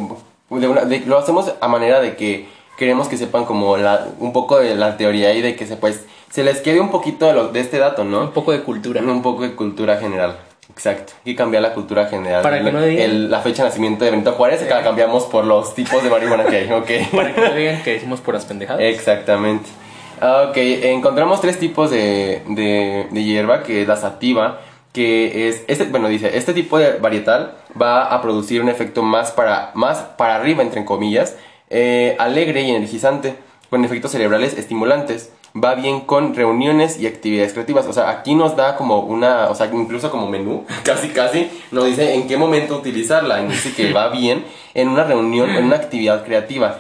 de 0.50 0.68
una, 0.68 0.86
de- 0.86 1.02
lo 1.06 1.18
hacemos 1.18 1.52
a 1.60 1.68
manera 1.68 2.02
de 2.02 2.16
que 2.16 2.48
queremos 2.78 3.08
que 3.08 3.18
sepan 3.18 3.46
como 3.46 3.78
la, 3.78 4.08
un 4.20 4.34
poco 4.34 4.60
de 4.60 4.76
la 4.76 4.98
teoría 4.98 5.34
y 5.34 5.42
de 5.42 5.56
que 5.56 5.66
se 5.66 5.76
pues 5.78 6.06
se 6.32 6.44
les 6.44 6.60
quede 6.60 6.80
un 6.82 6.90
poquito 6.92 7.28
de, 7.28 7.34
lo, 7.34 7.48
de 7.50 7.60
este 7.62 7.78
dato, 7.78 8.02
Un 8.02 8.12
¿no? 8.12 8.32
poco 8.32 8.52
de 8.52 8.62
cultura. 8.62 9.02
Un 9.02 9.22
poco 9.22 9.44
de 9.44 9.56
cultura 9.56 9.98
general. 9.98 10.38
Exacto. 10.70 11.14
Que 11.24 11.36
cambiar 11.36 11.62
la 11.64 11.74
cultura 11.74 12.08
general. 12.08 12.42
Para 12.42 12.62
que 12.62 12.72
no 12.72 12.82
digan- 12.82 13.00
El- 13.04 13.32
la 13.32 13.40
fecha 13.40 13.64
de 13.64 13.70
nacimiento 13.70 14.04
de 14.04 14.12
Benito 14.12 14.34
Juárez 14.34 14.62
que 14.62 14.70
la 14.70 14.84
cambiamos 14.84 15.24
por 15.26 15.46
los 15.46 15.74
tipos 15.74 16.04
de 16.04 16.10
marihuana 16.10 16.44
que 16.46 16.56
hay, 16.58 16.72
ok. 16.72 16.90
Para 17.16 17.34
que 17.34 17.42
no 17.42 17.54
digan 17.56 17.84
que 17.84 17.94
decimos 17.94 18.20
puras 18.20 18.44
pendejadas. 18.46 18.82
Exactamente. 18.82 19.70
Ah, 20.20 20.48
Ok, 20.50 20.58
encontramos 20.58 21.40
tres 21.40 21.60
tipos 21.60 21.92
de, 21.92 22.42
de, 22.48 23.08
de 23.12 23.24
hierba, 23.24 23.64
que 23.64 23.84
es 23.84 23.88
la 23.88 23.96
sativa, 23.96 24.60
que 24.92 25.48
es, 25.50 25.64
este, 25.68 25.86
bueno, 25.86 26.08
dice, 26.10 26.38
este 26.38 26.54
tipo 26.54 26.78
de 26.78 26.94
varietal 27.00 27.54
va 27.80 28.06
a 28.14 28.22
producir 28.22 28.62
un 28.62 28.70
efecto 28.70 29.04
más 29.04 29.32
para, 29.32 29.72
más 29.76 30.00
para 30.18 30.36
arriba, 30.36 30.64
entre 30.64 30.84
comillas, 30.86 31.36
eh, 31.78 32.16
alegre 32.20 32.62
y 32.62 32.72
energizante, 32.72 33.36
con 33.70 33.84
efectos 33.84 34.12
cerebrales 34.12 34.58
estimulantes. 34.58 35.32
Va 35.56 35.76
bien 35.76 36.02
con 36.02 36.34
reuniones 36.36 37.00
y 37.00 37.08
actividades 37.08 37.54
creativas. 37.54 37.86
O 37.88 37.94
sea, 37.94 38.10
aquí 38.10 38.36
nos 38.36 38.56
da 38.56 38.76
como 38.76 39.00
una, 39.00 39.50
o 39.50 39.56
sea, 39.56 39.68
incluso 39.74 40.10
como 40.12 40.28
menú, 40.30 40.66
casi 40.84 41.10
casi, 41.10 41.50
nos 41.72 41.86
dice 41.86 42.14
en 42.16 42.28
qué 42.28 42.38
momento 42.38 42.78
utilizarla. 42.78 43.42
Y 43.42 43.48
dice 43.48 43.74
que 43.74 43.92
va 43.94 44.10
bien 44.10 44.46
en 44.74 44.88
una 44.90 45.04
reunión, 45.04 45.50
en 45.50 45.66
una 45.66 45.76
actividad 45.78 46.24
creativa 46.26 46.80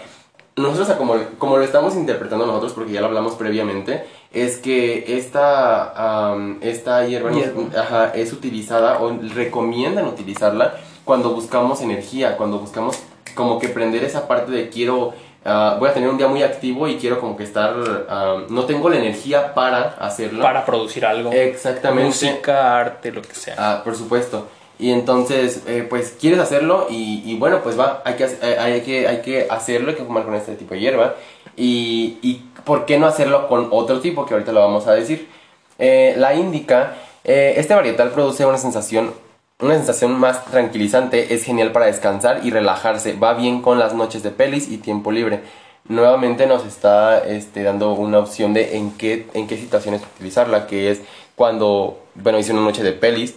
nosotros, 0.57 0.87
como, 0.97 1.15
como 1.37 1.57
lo 1.57 1.65
estamos 1.65 1.95
interpretando 1.95 2.45
nosotros, 2.45 2.71
porque 2.71 2.93
ya 2.93 3.01
lo 3.01 3.07
hablamos 3.07 3.33
previamente, 3.35 4.05
es 4.31 4.55
que 4.55 5.17
esta, 5.17 6.33
esta 6.61 7.05
hierba, 7.05 7.29
nos- 7.31 7.39
Hierba. 7.39 7.61
ajá, 7.81 8.11
es 8.15 8.31
utilizada 8.31 8.99
o 9.01 9.11
recomiendan 9.33 10.07
utilizarla 10.07 10.75
cuando 11.03 11.31
buscamos 11.31 11.81
energía, 11.81 12.37
cuando 12.37 12.59
buscamos 12.59 12.99
como 13.35 13.59
que 13.59 13.69
prender 13.69 14.03
esa 14.03 14.27
parte 14.27 14.51
de 14.51 14.69
quiero, 14.69 15.13
ah, 15.45 15.75
voy 15.79 15.89
a 15.89 15.93
tener 15.93 16.09
un 16.09 16.17
día 16.17 16.27
muy 16.27 16.41
activo 16.41 16.87
y 16.87 16.95
quiero 16.95 17.19
como 17.19 17.37
que 17.37 17.43
estar, 17.43 17.75
am, 18.09 18.47
no 18.49 18.65
tengo 18.65 18.89
la 18.89 18.97
energía 18.97 19.53
para 19.53 19.95
hacerlo. 19.99 20.41
Para 20.41 20.65
producir 20.65 21.05
algo. 21.05 21.31
Exactamente. 21.31 22.07
Música, 22.07 22.79
arte, 22.79 23.11
lo 23.11 23.21
que 23.21 23.35
sea. 23.35 23.55
Ah, 23.57 23.81
por 23.83 23.95
supuesto. 23.95 24.47
Y 24.77 24.91
entonces, 24.91 25.63
eh, 25.67 25.85
pues 25.87 26.15
quieres 26.19 26.39
hacerlo 26.39 26.87
y, 26.89 27.21
y 27.25 27.37
bueno, 27.37 27.61
pues 27.63 27.79
va, 27.79 28.01
hay 28.03 28.15
que, 28.15 28.25
eh, 28.25 28.57
hay, 28.59 28.81
que, 28.81 29.07
hay 29.07 29.21
que 29.21 29.47
hacerlo, 29.49 29.91
hay 29.91 29.95
que 29.95 30.03
fumar 30.03 30.25
con 30.25 30.35
este 30.35 30.55
tipo 30.55 30.73
de 30.73 30.79
hierba. 30.81 31.15
Y, 31.55 32.17
y 32.21 32.41
¿por 32.65 32.85
qué 32.85 32.97
no 32.97 33.07
hacerlo 33.07 33.47
con 33.47 33.69
otro 33.71 34.01
tipo 34.01 34.25
que 34.25 34.33
ahorita 34.33 34.51
lo 34.51 34.61
vamos 34.61 34.87
a 34.87 34.93
decir? 34.93 35.29
Eh, 35.77 36.13
la 36.17 36.33
indica, 36.33 36.95
eh, 37.23 37.55
este 37.57 37.73
varietal 37.73 38.11
produce 38.11 38.45
una 38.45 38.57
sensación, 38.57 39.13
una 39.59 39.75
sensación 39.75 40.19
más 40.19 40.45
tranquilizante, 40.45 41.33
es 41.33 41.43
genial 41.43 41.71
para 41.71 41.85
descansar 41.85 42.41
y 42.43 42.51
relajarse, 42.51 43.13
va 43.13 43.33
bien 43.33 43.61
con 43.61 43.79
las 43.79 43.93
noches 43.93 44.21
de 44.23 44.31
pelis 44.31 44.69
y 44.69 44.77
tiempo 44.77 45.11
libre. 45.11 45.41
Nuevamente 45.87 46.45
nos 46.47 46.65
está 46.65 47.19
este, 47.25 47.63
dando 47.63 47.93
una 47.93 48.19
opción 48.19 48.53
de 48.53 48.75
en 48.77 48.91
qué, 48.91 49.27
en 49.33 49.47
qué 49.47 49.55
situaciones 49.57 50.01
utilizarla, 50.15 50.67
que 50.67 50.91
es 50.91 51.01
cuando, 51.35 51.99
bueno, 52.15 52.37
hice 52.39 52.51
una 52.53 52.61
noche 52.61 52.83
de 52.83 52.91
pelis, 52.91 53.35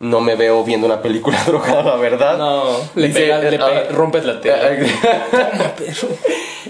no 0.00 0.20
me 0.22 0.34
veo 0.34 0.64
viendo 0.64 0.86
una 0.86 1.02
película 1.02 1.38
drogada, 1.46 1.82
la 1.82 1.96
verdad. 1.96 2.38
No, 2.38 2.64
le, 2.94 3.08
Dice, 3.08 3.26
le 3.26 3.56
ah, 3.58 3.66
pe- 3.88 3.88
rompes 3.94 4.24
la 4.24 4.40
tele. 4.40 4.90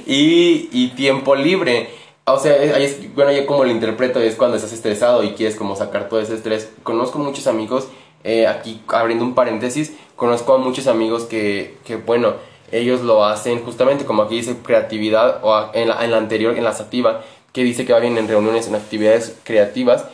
y, 0.07 0.69
y 0.73 0.89
tiempo 0.97 1.35
libre. 1.37 1.91
O 2.27 2.39
sea, 2.39 2.57
es- 2.57 2.75
ahí 2.75 2.85
es, 2.85 3.15
bueno, 3.15 3.33
yo 3.33 3.47
como 3.47 3.65
lo 3.65 3.71
interpreto 3.71 4.21
es 4.21 4.35
cuando 4.37 4.57
estás 4.57 4.73
estresado 4.73 5.23
y 5.25 5.31
quieres 5.33 5.57
como 5.57 5.77
sacar 5.77 6.09
todo 6.09 6.21
ese 6.21 6.35
estrés. 6.35 6.71
Conozco 6.83 7.19
muchos 7.19 7.47
amigos, 7.47 7.89
eh, 8.25 8.47
aquí 8.47 8.83
abriendo 8.89 9.25
un 9.25 9.35
paréntesis, 9.35 9.93
conozco 10.17 10.55
a 10.55 10.59
muchos 10.59 10.87
amigos 10.87 11.25
que, 11.25 11.79
que, 11.85 11.97
bueno, 11.97 12.35
ellos 12.73 13.01
lo 13.01 13.25
hacen 13.25 13.65
justamente 13.65 14.05
como 14.05 14.23
aquí 14.23 14.37
dice 14.37 14.57
creatividad 14.63 15.41
o 15.43 15.71
en 15.75 15.89
la, 15.89 16.05
en 16.05 16.11
la 16.11 16.19
anterior, 16.19 16.57
en 16.57 16.65
la 16.65 16.73
sativa, 16.73 17.23
que 17.53 17.65
dice 17.65 17.85
que 17.85 17.93
va 17.93 17.99
bien 17.99 18.17
en 18.19 18.29
reuniones, 18.29 18.69
en 18.69 18.75
actividades 18.75 19.39
creativas. 19.45 20.05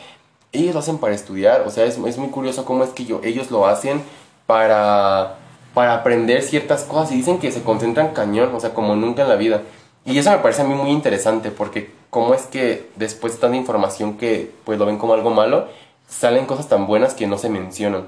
Ellos 0.51 0.73
lo 0.73 0.79
hacen 0.79 0.97
para 0.97 1.13
estudiar, 1.13 1.63
o 1.67 1.69
sea, 1.69 1.85
es, 1.85 1.97
es 1.97 2.17
muy 2.17 2.29
curioso 2.29 2.65
cómo 2.65 2.83
es 2.83 2.91
que 2.91 3.05
yo, 3.05 3.21
ellos 3.23 3.51
lo 3.51 3.67
hacen 3.67 4.01
para, 4.47 5.35
para 5.73 5.93
aprender 5.93 6.41
ciertas 6.41 6.83
cosas 6.83 7.11
y 7.11 7.17
dicen 7.17 7.37
que 7.37 7.51
se 7.51 7.61
concentran 7.61 8.13
cañón, 8.13 8.55
o 8.55 8.59
sea, 8.59 8.73
como 8.73 8.95
nunca 8.95 9.23
en 9.23 9.29
la 9.29 9.35
vida. 9.35 9.61
Y 10.05 10.17
eso 10.17 10.31
me 10.31 10.37
parece 10.37 10.61
a 10.61 10.65
mí 10.65 10.73
muy 10.73 10.91
interesante 10.91 11.51
porque 11.51 11.91
cómo 12.09 12.33
es 12.33 12.43
que 12.43 12.89
después 12.95 13.33
de 13.33 13.39
tanta 13.39 13.57
información 13.57 14.17
que 14.17 14.49
pues 14.63 14.79
lo 14.79 14.85
ven 14.85 14.97
como 14.97 15.13
algo 15.13 15.31
malo, 15.31 15.67
salen 16.07 16.45
cosas 16.45 16.67
tan 16.67 16.87
buenas 16.87 17.13
que 17.13 17.27
no 17.27 17.37
se 17.37 17.49
mencionan. 17.49 18.07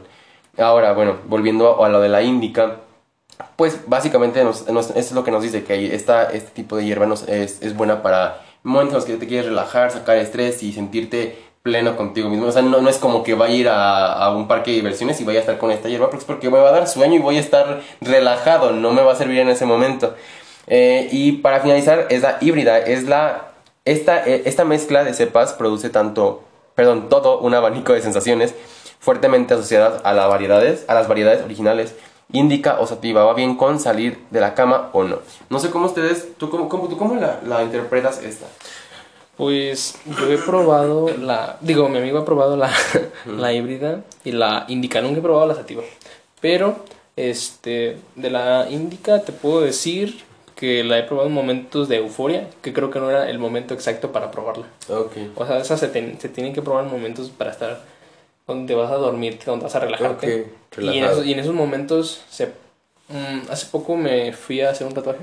Ahora, 0.57 0.93
bueno, 0.93 1.17
volviendo 1.27 1.83
a, 1.83 1.89
lo 1.89 2.01
de 2.01 2.09
la 2.09 2.21
índica, 2.21 2.77
pues 3.55 3.87
básicamente 3.87 4.43
nos, 4.43 4.65
es 4.95 5.11
lo 5.11 5.23
que 5.23 5.31
nos 5.31 5.43
dice, 5.43 5.63
que 5.63 5.93
este 5.93 6.41
tipo 6.53 6.75
de 6.75 6.85
hierba 6.85 7.05
nos, 7.05 7.27
es, 7.27 7.61
es 7.61 7.75
buena 7.75 8.01
para 8.01 8.41
momentos 8.63 8.93
en 8.93 8.95
los 8.95 9.05
que 9.05 9.17
te 9.17 9.27
quieres 9.27 9.45
relajar, 9.45 9.91
sacar 9.91 10.17
estrés 10.17 10.63
y 10.63 10.73
sentirte 10.73 11.37
pleno 11.63 11.95
contigo 11.95 12.29
mismo. 12.29 12.47
O 12.47 12.51
sea, 12.51 12.61
no, 12.61 12.81
no 12.81 12.89
es 12.89 12.97
como 12.97 13.23
que 13.23 13.33
vaya 13.33 13.53
a 13.53 13.57
ir 13.57 13.69
a, 13.69 14.13
a 14.13 14.35
un 14.35 14.47
parque 14.47 14.71
de 14.71 14.77
diversiones 14.77 15.19
y 15.21 15.23
vaya 15.23 15.39
a 15.39 15.41
estar 15.41 15.57
con 15.57 15.71
esta 15.71 15.89
hierba, 15.89 16.07
porque 16.07 16.21
es 16.21 16.25
porque 16.25 16.49
me 16.49 16.57
va 16.57 16.69
a 16.69 16.71
dar 16.71 16.87
sueño 16.87 17.15
y 17.15 17.19
voy 17.19 17.37
a 17.37 17.41
estar 17.41 17.81
relajado, 18.01 18.71
no 18.71 18.91
me 18.91 19.01
va 19.01 19.13
a 19.13 19.15
servir 19.15 19.39
en 19.39 19.49
ese 19.49 19.65
momento. 19.65 20.15
Eh, 20.67 21.09
y 21.11 21.33
para 21.33 21.59
finalizar, 21.59 22.07
es 22.09 22.21
la 22.21 22.37
híbrida, 22.41 22.77
es 22.79 23.03
la... 23.03 23.45
Esta, 23.85 24.23
eh, 24.27 24.43
esta 24.45 24.65
mezcla 24.65 25.03
de 25.03 25.13
cepas 25.13 25.53
produce 25.53 25.89
tanto, 25.89 26.43
perdón, 26.79 27.09
todo 27.09 27.39
un 27.39 27.53
abanico 27.53 27.91
de 27.91 28.01
sensaciones 28.01 28.55
fuertemente 29.01 29.53
asociadas 29.53 29.99
a, 30.05 30.13
las 30.13 30.29
variedades, 30.29 30.85
a 30.87 30.93
las 30.93 31.09
variedades 31.09 31.43
originales, 31.43 31.93
indica 32.31 32.79
o 32.79 32.87
sativa, 32.87 33.25
va 33.25 33.33
bien 33.33 33.57
con 33.57 33.81
salir 33.81 34.17
de 34.29 34.39
la 34.39 34.53
cama 34.53 34.89
o 34.93 35.03
no. 35.03 35.17
No 35.49 35.59
sé 35.59 35.71
cómo 35.71 35.87
ustedes, 35.87 36.37
¿tú 36.37 36.49
cómo, 36.49 36.69
cómo- 36.69 36.87
tú 36.87 36.97
cómo 36.97 37.15
la, 37.15 37.41
la 37.45 37.63
interpretas 37.63 38.23
esta? 38.23 38.45
Pues 39.35 39.95
yo 40.05 40.31
he 40.31 40.37
probado 40.37 41.09
la. 41.17 41.57
Digo, 41.59 41.89
mi 41.89 41.97
amigo 41.97 42.19
ha 42.19 42.23
probado 42.25 42.55
la, 42.55 42.71
la 43.25 43.51
híbrida 43.51 44.01
y 44.23 44.31
la 44.31 44.63
indica. 44.69 45.01
Nunca 45.01 45.19
he 45.19 45.21
probado 45.21 45.47
la 45.47 45.55
sativa. 45.55 45.83
Pero, 46.39 46.77
este. 47.17 47.97
De 48.15 48.29
la 48.29 48.67
indica 48.69 49.21
te 49.21 49.33
puedo 49.33 49.59
decir 49.59 50.23
que 50.59 50.83
la 50.83 50.99
he 50.99 51.03
probado 51.03 51.29
en 51.29 51.33
momentos 51.33 51.87
de 51.87 51.95
euforia. 51.97 52.49
Que 52.61 52.73
creo 52.73 52.91
que 52.91 52.99
no 52.99 53.09
era 53.09 53.29
el 53.29 53.39
momento 53.39 53.73
exacto 53.73 54.11
para 54.11 54.29
probarla. 54.29 54.65
Ok. 54.89 55.13
O 55.35 55.45
sea, 55.45 55.57
esas 55.59 55.79
se, 55.79 55.87
ten- 55.87 56.19
se 56.19 56.27
tienen 56.27 56.51
que 56.53 56.61
probar 56.61 56.83
en 56.83 56.91
momentos 56.91 57.29
para 57.29 57.51
estar. 57.51 57.81
Donde 58.45 58.75
vas 58.75 58.91
a 58.91 58.95
dormirte, 58.95 59.45
donde 59.45 59.63
vas 59.63 59.75
a 59.75 59.79
relajarte. 59.79 60.47
Ok, 60.75 60.79
y, 60.83 60.97
en 60.97 61.03
esos, 61.05 61.25
y 61.25 61.31
en 61.33 61.39
esos 61.39 61.53
momentos. 61.53 62.23
Se, 62.29 62.47
mm, 63.07 63.49
hace 63.49 63.67
poco 63.67 63.95
me 63.95 64.33
fui 64.33 64.59
a 64.59 64.71
hacer 64.71 64.85
un 64.85 64.93
tatuaje. 64.93 65.19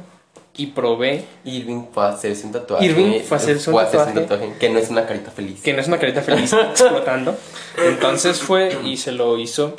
Y 0.58 0.68
probé 0.68 1.24
Irving 1.44 1.82
fue 1.92 2.04
a 2.04 2.08
hacerse 2.08 2.46
un 2.46 2.52
tatuaje. 2.52 2.86
Irving 2.86 3.20
fue 3.20 3.36
a 3.36 3.40
hacerse 3.40 3.70
un 3.70 3.76
tatuaje. 3.76 4.54
Que 4.58 4.70
no 4.70 4.78
es 4.78 4.88
una 4.88 5.04
carita 5.06 5.30
feliz. 5.30 5.60
que 5.60 5.74
no 5.74 5.80
es 5.82 5.88
una 5.88 5.98
carita 5.98 6.22
feliz 6.22 6.50
explotando. 6.70 7.36
Entonces 7.76 8.40
fue 8.40 8.74
y 8.84 8.96
se 8.96 9.12
lo 9.12 9.36
hizo 9.38 9.76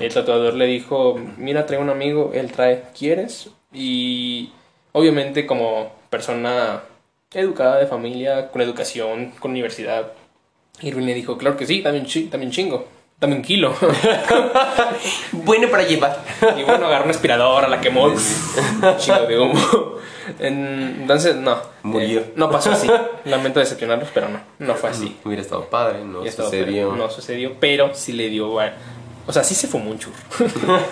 el 0.00 0.14
tatuador 0.14 0.54
le 0.54 0.66
dijo, 0.66 1.18
mira, 1.38 1.66
trae 1.66 1.80
un 1.80 1.90
amigo, 1.90 2.30
él 2.34 2.52
trae, 2.52 2.84
¿quieres? 2.96 3.50
Y 3.72 4.52
obviamente 4.92 5.46
como 5.46 5.92
persona 6.10 6.82
educada 7.32 7.78
de 7.78 7.86
familia, 7.86 8.50
con 8.50 8.60
educación, 8.60 9.32
con 9.38 9.50
universidad, 9.52 10.12
Irving 10.80 11.06
le 11.06 11.14
dijo, 11.14 11.36
claro 11.38 11.56
que 11.56 11.66
sí, 11.66 11.82
también, 11.82 12.06
también 12.30 12.50
chingo. 12.50 12.86
Dame 13.20 13.36
un 13.36 13.42
kilo. 13.42 13.72
bueno 15.32 15.68
para 15.70 15.84
llevar. 15.84 16.24
Y 16.58 16.64
bueno, 16.64 16.86
agarró 16.86 17.04
una 17.04 17.12
aspiradora, 17.12 17.68
la 17.68 17.80
quemó. 17.80 18.12
Chingo 18.98 19.26
de 19.28 19.38
humo. 19.38 19.92
Entonces, 20.40 21.36
no. 21.36 21.56
Murió. 21.84 22.18
Eh, 22.18 22.32
no 22.34 22.50
pasó 22.50 22.72
así. 22.72 22.90
Lamento 23.24 23.60
decepcionarlos, 23.60 24.08
pero 24.12 24.28
no. 24.28 24.40
No 24.58 24.74
fue 24.74 24.90
así. 24.90 25.16
Hubiera 25.24 25.40
estado 25.40 25.66
padre, 25.66 26.04
no 26.04 26.28
sucedió. 26.28 26.96
no 26.96 27.08
sucedió, 27.10 27.52
pero 27.60 27.94
sí 27.94 28.12
le 28.12 28.28
dio. 28.28 28.54
O 28.54 29.32
sea, 29.32 29.44
sí 29.44 29.54
se 29.54 29.68
fumó 29.68 29.92
un 29.92 30.00
churro. 30.00 30.16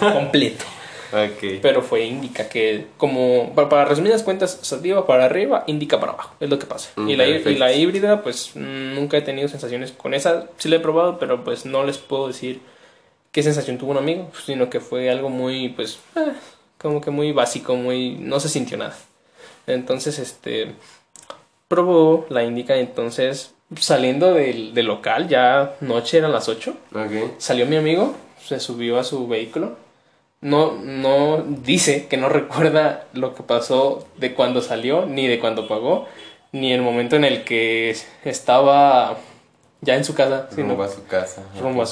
Completo. 0.12 0.64
Pero 1.10 1.82
fue 1.82 2.04
indica 2.04 2.48
que, 2.48 2.86
como 2.96 3.52
para, 3.54 3.84
resumir 3.84 4.12
las 4.12 4.22
cuentas, 4.22 4.58
sativa 4.62 5.06
para 5.06 5.24
arriba, 5.24 5.64
indica 5.66 5.98
para 5.98 6.12
abajo. 6.12 6.34
Es 6.40 6.48
lo 6.48 6.58
que 6.58 6.66
pasa. 6.66 6.90
y, 6.96 7.16
la, 7.16 7.26
y, 7.26 7.56
la, 7.56 7.72
híbrida, 7.72 8.22
pues 8.22 8.52
nunca 8.54 9.16
he 9.16 9.22
tenido 9.22 9.48
sensaciones 9.48 9.92
con 9.92 10.14
esa. 10.14 10.46
Sí 10.58 10.68
la 10.68 10.76
he 10.76 10.80
probado, 10.80 11.18
pero 11.18 11.42
pues 11.42 11.66
no 11.66 11.84
les 11.84 11.98
puedo 11.98 12.28
decir 12.28 12.60
qué 13.32 13.42
sensación 13.42 13.78
tuvo 13.78 13.92
un 13.92 13.98
amigo, 13.98 14.30
sino 14.44 14.70
que 14.70 14.80
fue 14.80 15.10
algo 15.10 15.28
muy, 15.28 15.70
pues, 15.70 15.98
eh, 16.16 16.32
como 16.78 17.00
que 17.00 17.10
muy 17.10 17.32
básico, 17.32 17.74
muy. 17.74 18.16
No 18.16 18.38
se 18.40 18.48
sintió 18.48 18.76
nada. 18.76 18.96
Entonces, 19.66 20.18
este. 20.18 20.74
Probó 21.68 22.26
la 22.30 22.42
indica, 22.42 22.76
entonces 22.76 23.54
saliendo 23.78 24.34
del, 24.34 24.74
del 24.74 24.86
local, 24.86 25.28
ya 25.28 25.76
noche 25.80 26.18
eran 26.18 26.32
las 26.32 26.48
8. 26.48 26.74
Salió 27.38 27.66
mi 27.66 27.76
amigo, 27.76 28.16
se 28.44 28.58
subió 28.58 28.98
a 28.98 29.04
su 29.04 29.28
vehículo 29.28 29.76
no, 30.40 30.72
no 30.72 31.42
dice 31.42 32.06
que 32.08 32.16
no 32.16 32.28
recuerda 32.30 33.06
lo 33.12 33.34
que 33.34 33.42
pasó 33.42 34.06
de 34.16 34.34
cuando 34.34 34.62
salió, 34.62 35.06
ni 35.06 35.26
de 35.26 35.38
cuando 35.38 35.68
pagó, 35.68 36.06
ni 36.52 36.72
el 36.72 36.82
momento 36.82 37.16
en 37.16 37.24
el 37.24 37.44
que 37.44 37.96
estaba 38.24 39.18
ya 39.82 39.96
en 39.96 40.04
su 40.04 40.14
casa. 40.14 40.48
Sino, 40.54 40.80
a 40.82 40.88
su 40.88 41.06
casa. 41.06 41.42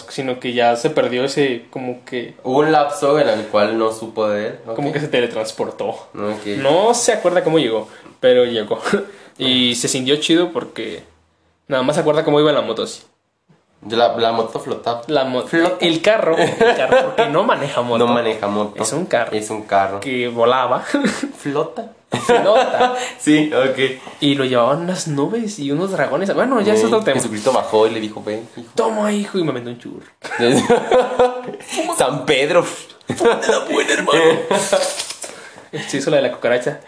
sino 0.08 0.40
que 0.40 0.52
ya 0.52 0.76
se 0.76 0.90
perdió 0.90 1.24
ese, 1.24 1.66
como 1.70 2.04
que... 2.04 2.34
Hubo 2.44 2.58
un 2.58 2.72
lapso 2.72 3.18
en 3.18 3.28
el 3.28 3.46
cual 3.46 3.78
no 3.78 3.92
supo 3.92 4.28
de 4.28 4.48
él. 4.48 4.58
Como 4.74 4.92
que 4.92 5.00
se 5.00 5.08
teletransportó. 5.08 6.08
No 6.12 6.94
se 6.94 7.12
acuerda 7.12 7.44
cómo 7.44 7.58
llegó, 7.58 7.88
pero 8.20 8.44
llegó. 8.44 8.80
y 9.38 9.74
se 9.74 9.88
sintió 9.88 10.16
chido 10.16 10.52
porque 10.52 11.02
nada 11.66 11.82
más 11.82 11.96
se 11.96 12.00
acuerda 12.00 12.24
cómo 12.24 12.40
iba 12.40 12.50
en 12.50 12.56
la 12.56 12.62
moto 12.62 12.82
así. 12.82 13.02
La, 13.86 14.16
la 14.16 14.32
moto 14.32 14.58
flotaba. 14.58 15.02
La 15.06 15.22
El 15.80 16.02
carro, 16.02 16.36
el 16.36 16.56
carro, 16.56 16.98
porque 17.04 17.26
no 17.28 17.44
maneja 17.44 17.80
moto. 17.80 17.98
No 17.98 18.12
maneja 18.12 18.48
moto. 18.48 18.82
Es 18.82 18.92
un 18.92 19.06
carro. 19.06 19.32
Es 19.32 19.50
un 19.50 19.62
carro. 19.62 20.00
Que 20.00 20.28
volaba. 20.28 20.80
Flota. 21.38 21.92
Flota. 22.10 22.96
sí, 23.18 23.52
ok. 23.54 24.00
Y 24.20 24.34
lo 24.34 24.44
llevaban 24.44 24.80
unas 24.80 25.06
nubes 25.06 25.58
y 25.58 25.70
unos 25.70 25.92
dragones. 25.92 26.34
Bueno, 26.34 26.60
ya 26.60 26.74
es 26.74 26.84
otro 26.84 27.02
tema. 27.02 27.16
Jesucristo 27.16 27.52
bajó 27.52 27.86
y 27.86 27.90
le 27.90 28.00
dijo, 28.00 28.22
ven, 28.24 28.48
hijo. 28.56 28.68
Toma, 28.74 29.12
hijo, 29.12 29.38
y 29.38 29.44
me 29.44 29.52
metió 29.52 29.70
un 29.70 29.78
churro. 29.78 30.06
San 31.96 32.26
Pedro. 32.26 32.64
la 33.08 33.58
buena, 33.70 33.92
hermano. 33.92 34.20
Se 35.86 35.98
hizo 35.98 36.10
la 36.10 36.16
de 36.16 36.22
la 36.22 36.32
cucaracha. 36.32 36.80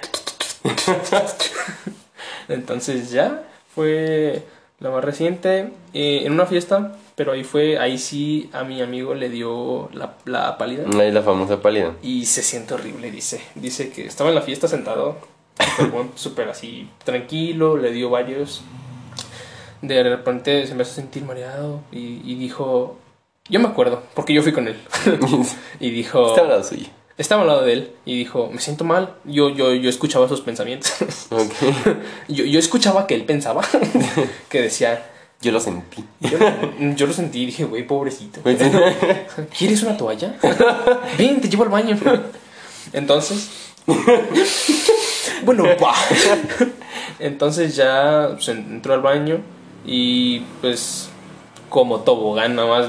Entonces 2.48 3.10
ya 3.10 3.42
fue 3.74 4.44
la 4.80 4.90
más 4.90 5.04
reciente, 5.04 5.72
eh, 5.92 6.22
en 6.24 6.32
una 6.32 6.46
fiesta, 6.46 6.96
pero 7.14 7.32
ahí 7.32 7.44
fue, 7.44 7.78
ahí 7.78 7.98
sí 7.98 8.50
a 8.52 8.64
mi 8.64 8.80
amigo 8.80 9.14
le 9.14 9.28
dio 9.28 9.90
la, 9.92 10.14
la 10.24 10.56
pálida. 10.56 10.84
Ahí 10.98 11.12
la 11.12 11.22
famosa 11.22 11.60
pálida. 11.60 11.94
Y 12.02 12.26
se 12.26 12.42
siente 12.42 12.74
horrible, 12.74 13.10
dice. 13.10 13.42
Dice 13.54 13.90
que 13.90 14.06
estaba 14.06 14.30
en 14.30 14.36
la 14.36 14.42
fiesta 14.42 14.68
sentado, 14.68 15.18
súper 16.14 16.48
así, 16.50 16.88
tranquilo, 17.04 17.76
le 17.76 17.92
dio 17.92 18.10
varios. 18.10 18.62
De 19.82 20.02
repente 20.02 20.66
se 20.66 20.74
me 20.74 20.82
hace 20.82 20.94
sentir 20.94 21.24
mareado 21.24 21.80
y, 21.92 22.20
y 22.24 22.34
dijo, 22.36 22.98
yo 23.48 23.60
me 23.60 23.68
acuerdo, 23.68 24.02
porque 24.14 24.32
yo 24.32 24.42
fui 24.42 24.52
con 24.52 24.66
él. 24.66 24.76
y 25.80 25.90
dijo... 25.90 26.34
Al 26.34 26.64
suyo 26.64 26.99
estaba 27.20 27.42
al 27.42 27.48
lado 27.48 27.62
de 27.62 27.72
él 27.72 27.92
y 28.04 28.16
dijo, 28.16 28.50
me 28.52 28.60
siento 28.60 28.84
mal. 28.84 29.14
Yo, 29.24 29.50
yo, 29.50 29.74
yo 29.74 29.90
escuchaba 29.90 30.28
sus 30.28 30.40
pensamientos. 30.40 30.92
yo, 32.28 32.44
yo 32.44 32.58
escuchaba 32.58 33.06
que 33.06 33.14
él 33.14 33.24
pensaba, 33.24 33.62
que 34.48 34.62
decía... 34.62 35.06
Yo 35.42 35.52
lo 35.52 35.60
sentí. 35.60 36.04
Yo, 36.20 37.06
lo 37.06 37.14
sentí 37.14 37.44
y 37.44 37.46
dije, 37.46 37.64
güey, 37.64 37.86
pobrecito. 37.86 38.42
¿Quieres 39.56 39.82
una 39.82 39.96
toalla? 39.96 40.34
Ven, 41.16 41.40
te 41.40 41.48
llevo 41.48 41.62
al 41.62 41.70
baño. 41.70 41.98
Entonces... 42.92 43.48
bueno, 45.42 45.64
pa. 45.78 45.94
Entonces 47.18 47.74
ya 47.74 48.32
pues, 48.34 48.48
entró 48.48 48.92
al 48.92 49.00
baño 49.00 49.40
y 49.86 50.40
pues 50.60 51.08
como 51.70 52.00
tobogán 52.00 52.56
nada 52.56 52.68
más 52.68 52.88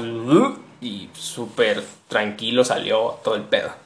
y 0.82 1.08
súper 1.14 1.82
tranquilo 2.08 2.66
salió 2.66 3.18
todo 3.24 3.36
el 3.36 3.44
pedo. 3.44 3.81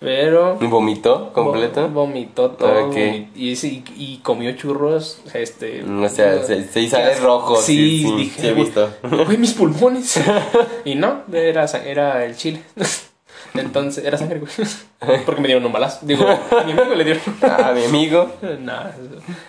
Pero. 0.00 0.54
¿Vomitó 0.54 1.30
completo? 1.34 1.86
vomitó 1.90 2.52
todo. 2.52 2.90
Y, 2.96 3.28
y, 3.36 4.20
comió 4.22 4.50
churros. 4.56 5.20
Este. 5.34 5.84
O 5.84 6.08
sea, 6.08 6.42
se, 6.42 6.80
hizo 6.80 6.96
rojo. 7.20 7.56
Sí, 7.56 8.02
sí, 8.02 8.16
dije. 8.16 8.48
he 8.48 8.54
visto. 8.54 8.90
Güey, 9.02 9.36
mis 9.36 9.52
pulmones. 9.52 10.18
y 10.86 10.94
no, 10.94 11.24
era, 11.30 11.66
era 11.84 12.24
el 12.24 12.34
chile. 12.34 12.62
Entonces, 13.54 14.02
era 14.02 14.16
sangre, 14.16 14.38
güey. 14.38 14.52
Porque 15.26 15.42
me 15.42 15.48
dieron 15.48 15.66
un 15.66 15.72
balazo. 15.72 16.06
Digo, 16.06 16.26
a 16.26 16.64
mi 16.64 16.72
amigo 16.72 16.94
le 16.94 17.04
dieron. 17.04 17.22
a 17.42 17.72
mi 17.72 17.84
amigo. 17.84 18.32
Nada. 18.60 18.96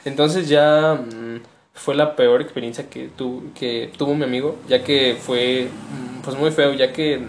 Entonces 0.04 0.50
ya 0.50 0.96
mm, 0.96 1.40
fue 1.74 1.96
la 1.96 2.18
peor 2.18 2.42
experiencia 2.42 2.90
que, 2.90 3.08
tu, 3.08 3.54
que 3.58 3.90
tuvo 3.96 4.16
mi 4.16 4.26
amigo. 4.26 4.58
Ya 4.68 4.84
que 4.84 5.16
fue, 5.18 5.70
mm, 5.70 6.22
pues 6.24 6.38
muy 6.38 6.52
feo, 6.52 6.74
ya 6.74 6.92
que 6.92 7.22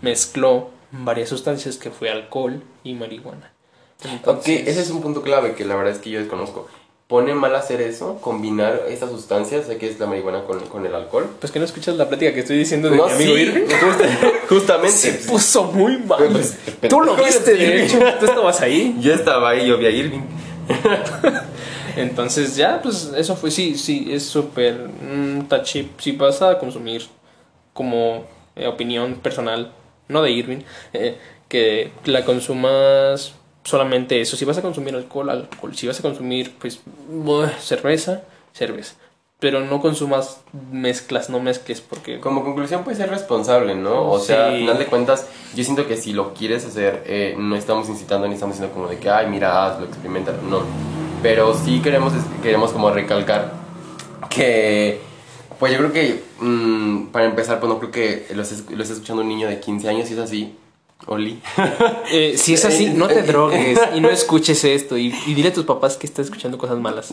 mezcló 0.00 0.77
varias 0.90 1.28
sustancias 1.28 1.76
que 1.76 1.90
fue 1.90 2.10
alcohol 2.10 2.62
y 2.84 2.94
marihuana. 2.94 3.52
Entonces, 4.04 4.68
ese 4.68 4.80
es 4.80 4.90
un 4.90 5.00
punto 5.00 5.22
clave 5.22 5.54
que 5.54 5.64
la 5.64 5.74
verdad 5.74 5.92
es 5.92 5.98
que 5.98 6.10
yo 6.10 6.20
desconozco. 6.20 6.68
¿Pone 7.08 7.34
mal 7.34 7.54
hacer 7.56 7.80
eso? 7.80 8.18
¿Combinar 8.20 8.82
estas 8.88 9.10
sustancias? 9.10 9.66
Sé 9.66 9.78
que 9.78 9.88
es 9.88 9.98
la 9.98 10.06
marihuana 10.06 10.44
con, 10.44 10.60
con, 10.66 10.84
el 10.84 10.94
alcohol. 10.94 11.26
Pues 11.40 11.50
que 11.50 11.58
no 11.58 11.64
escuchas 11.64 11.96
la 11.96 12.06
plática 12.06 12.34
que 12.34 12.40
estoy 12.40 12.58
diciendo 12.58 12.90
de 12.90 12.96
mi 12.96 13.02
amigo 13.02 13.36
Irving. 13.36 13.66
Justamente. 14.48 14.96
Se 14.96 15.12
puso 15.26 15.64
muy 15.64 15.96
mal. 15.96 16.28
Pues, 16.30 16.58
Tú 16.86 17.00
lo 17.00 17.16
viste, 17.16 17.54
de 17.54 17.86
hecho. 17.86 17.98
Tú 18.20 18.26
estabas 18.26 18.60
ahí. 18.60 18.94
Yo 19.00 19.14
estaba 19.14 19.50
ahí, 19.50 19.66
yo 19.66 19.78
vi 19.78 19.86
a 19.86 19.90
Irving. 19.90 20.20
Entonces 21.96 22.54
ya, 22.54 22.80
pues 22.82 23.10
eso 23.16 23.34
fue, 23.34 23.50
sí, 23.50 23.76
sí, 23.76 24.08
es 24.12 24.24
súper 24.24 24.88
mm, 24.88 25.48
touchy. 25.48 25.90
Si 25.98 26.12
vas 26.12 26.42
a 26.42 26.58
consumir 26.58 27.06
como 27.72 28.26
eh, 28.54 28.66
opinión 28.66 29.14
personal 29.14 29.72
no 30.08 30.22
de 30.22 30.30
Irving, 30.30 30.60
eh, 30.92 31.16
que 31.48 31.92
la 32.04 32.24
consumas 32.24 33.34
solamente 33.64 34.20
eso. 34.20 34.36
Si 34.36 34.44
vas 34.44 34.58
a 34.58 34.62
consumir 34.62 34.94
alcohol, 34.94 35.30
alcohol. 35.30 35.74
Si 35.76 35.86
vas 35.86 35.98
a 35.98 36.02
consumir, 36.02 36.54
pues, 36.58 36.80
cerveza, 37.60 38.22
cerveza. 38.52 38.94
Pero 39.40 39.60
no 39.60 39.80
consumas 39.80 40.40
mezclas, 40.72 41.30
no 41.30 41.38
mezcles 41.38 41.80
porque... 41.80 42.18
Como 42.18 42.42
conclusión 42.42 42.82
puede 42.82 42.96
ser 42.96 43.08
responsable, 43.08 43.76
¿no? 43.76 44.10
O 44.10 44.18
sea, 44.18 44.48
al 44.48 44.58
final 44.58 44.78
de 44.78 44.86
cuentas, 44.86 45.28
yo 45.54 45.62
siento 45.62 45.86
que 45.86 45.96
si 45.96 46.12
lo 46.12 46.34
quieres 46.34 46.64
hacer, 46.64 47.04
eh, 47.06 47.36
no 47.38 47.54
estamos 47.54 47.88
incitando 47.88 48.26
ni 48.26 48.34
estamos 48.34 48.56
diciendo 48.56 48.74
como 48.74 48.88
de 48.88 48.98
que, 48.98 49.10
ay, 49.10 49.28
mira, 49.28 49.64
hazlo, 49.64 49.86
experimenta, 49.86 50.32
no. 50.32 50.62
Pero 51.22 51.54
sí 51.54 51.80
queremos, 51.80 52.12
queremos 52.42 52.72
como 52.72 52.90
recalcar 52.90 53.52
que 54.28 55.00
pues 55.58 55.72
yo 55.72 55.78
creo 55.78 55.92
que, 55.92 56.22
mm, 56.40 57.06
para 57.06 57.26
empezar, 57.26 57.60
pues 57.60 57.72
no 57.72 57.78
creo 57.78 57.90
que 57.90 58.26
lo 58.34 58.42
esté, 58.42 58.74
lo 58.74 58.82
esté 58.82 58.94
escuchando 58.94 59.22
un 59.22 59.28
niño 59.28 59.48
de 59.48 59.60
15 59.60 59.88
años, 59.88 60.08
si 60.08 60.14
es 60.14 60.20
así. 60.20 60.54
Oli. 61.06 61.40
Eh, 62.10 62.38
si 62.38 62.54
es 62.54 62.64
así, 62.64 62.86
no 62.86 63.06
te 63.06 63.22
drogues 63.22 63.78
y 63.94 64.00
no 64.00 64.08
escuches 64.10 64.64
esto. 64.64 64.96
Y, 64.96 65.10
dile 65.10 65.48
a 65.48 65.52
tus 65.52 65.64
papás 65.64 65.96
que 65.96 66.06
estás 66.06 66.26
escuchando 66.26 66.56
cosas 66.56 66.78
malas. 66.78 67.12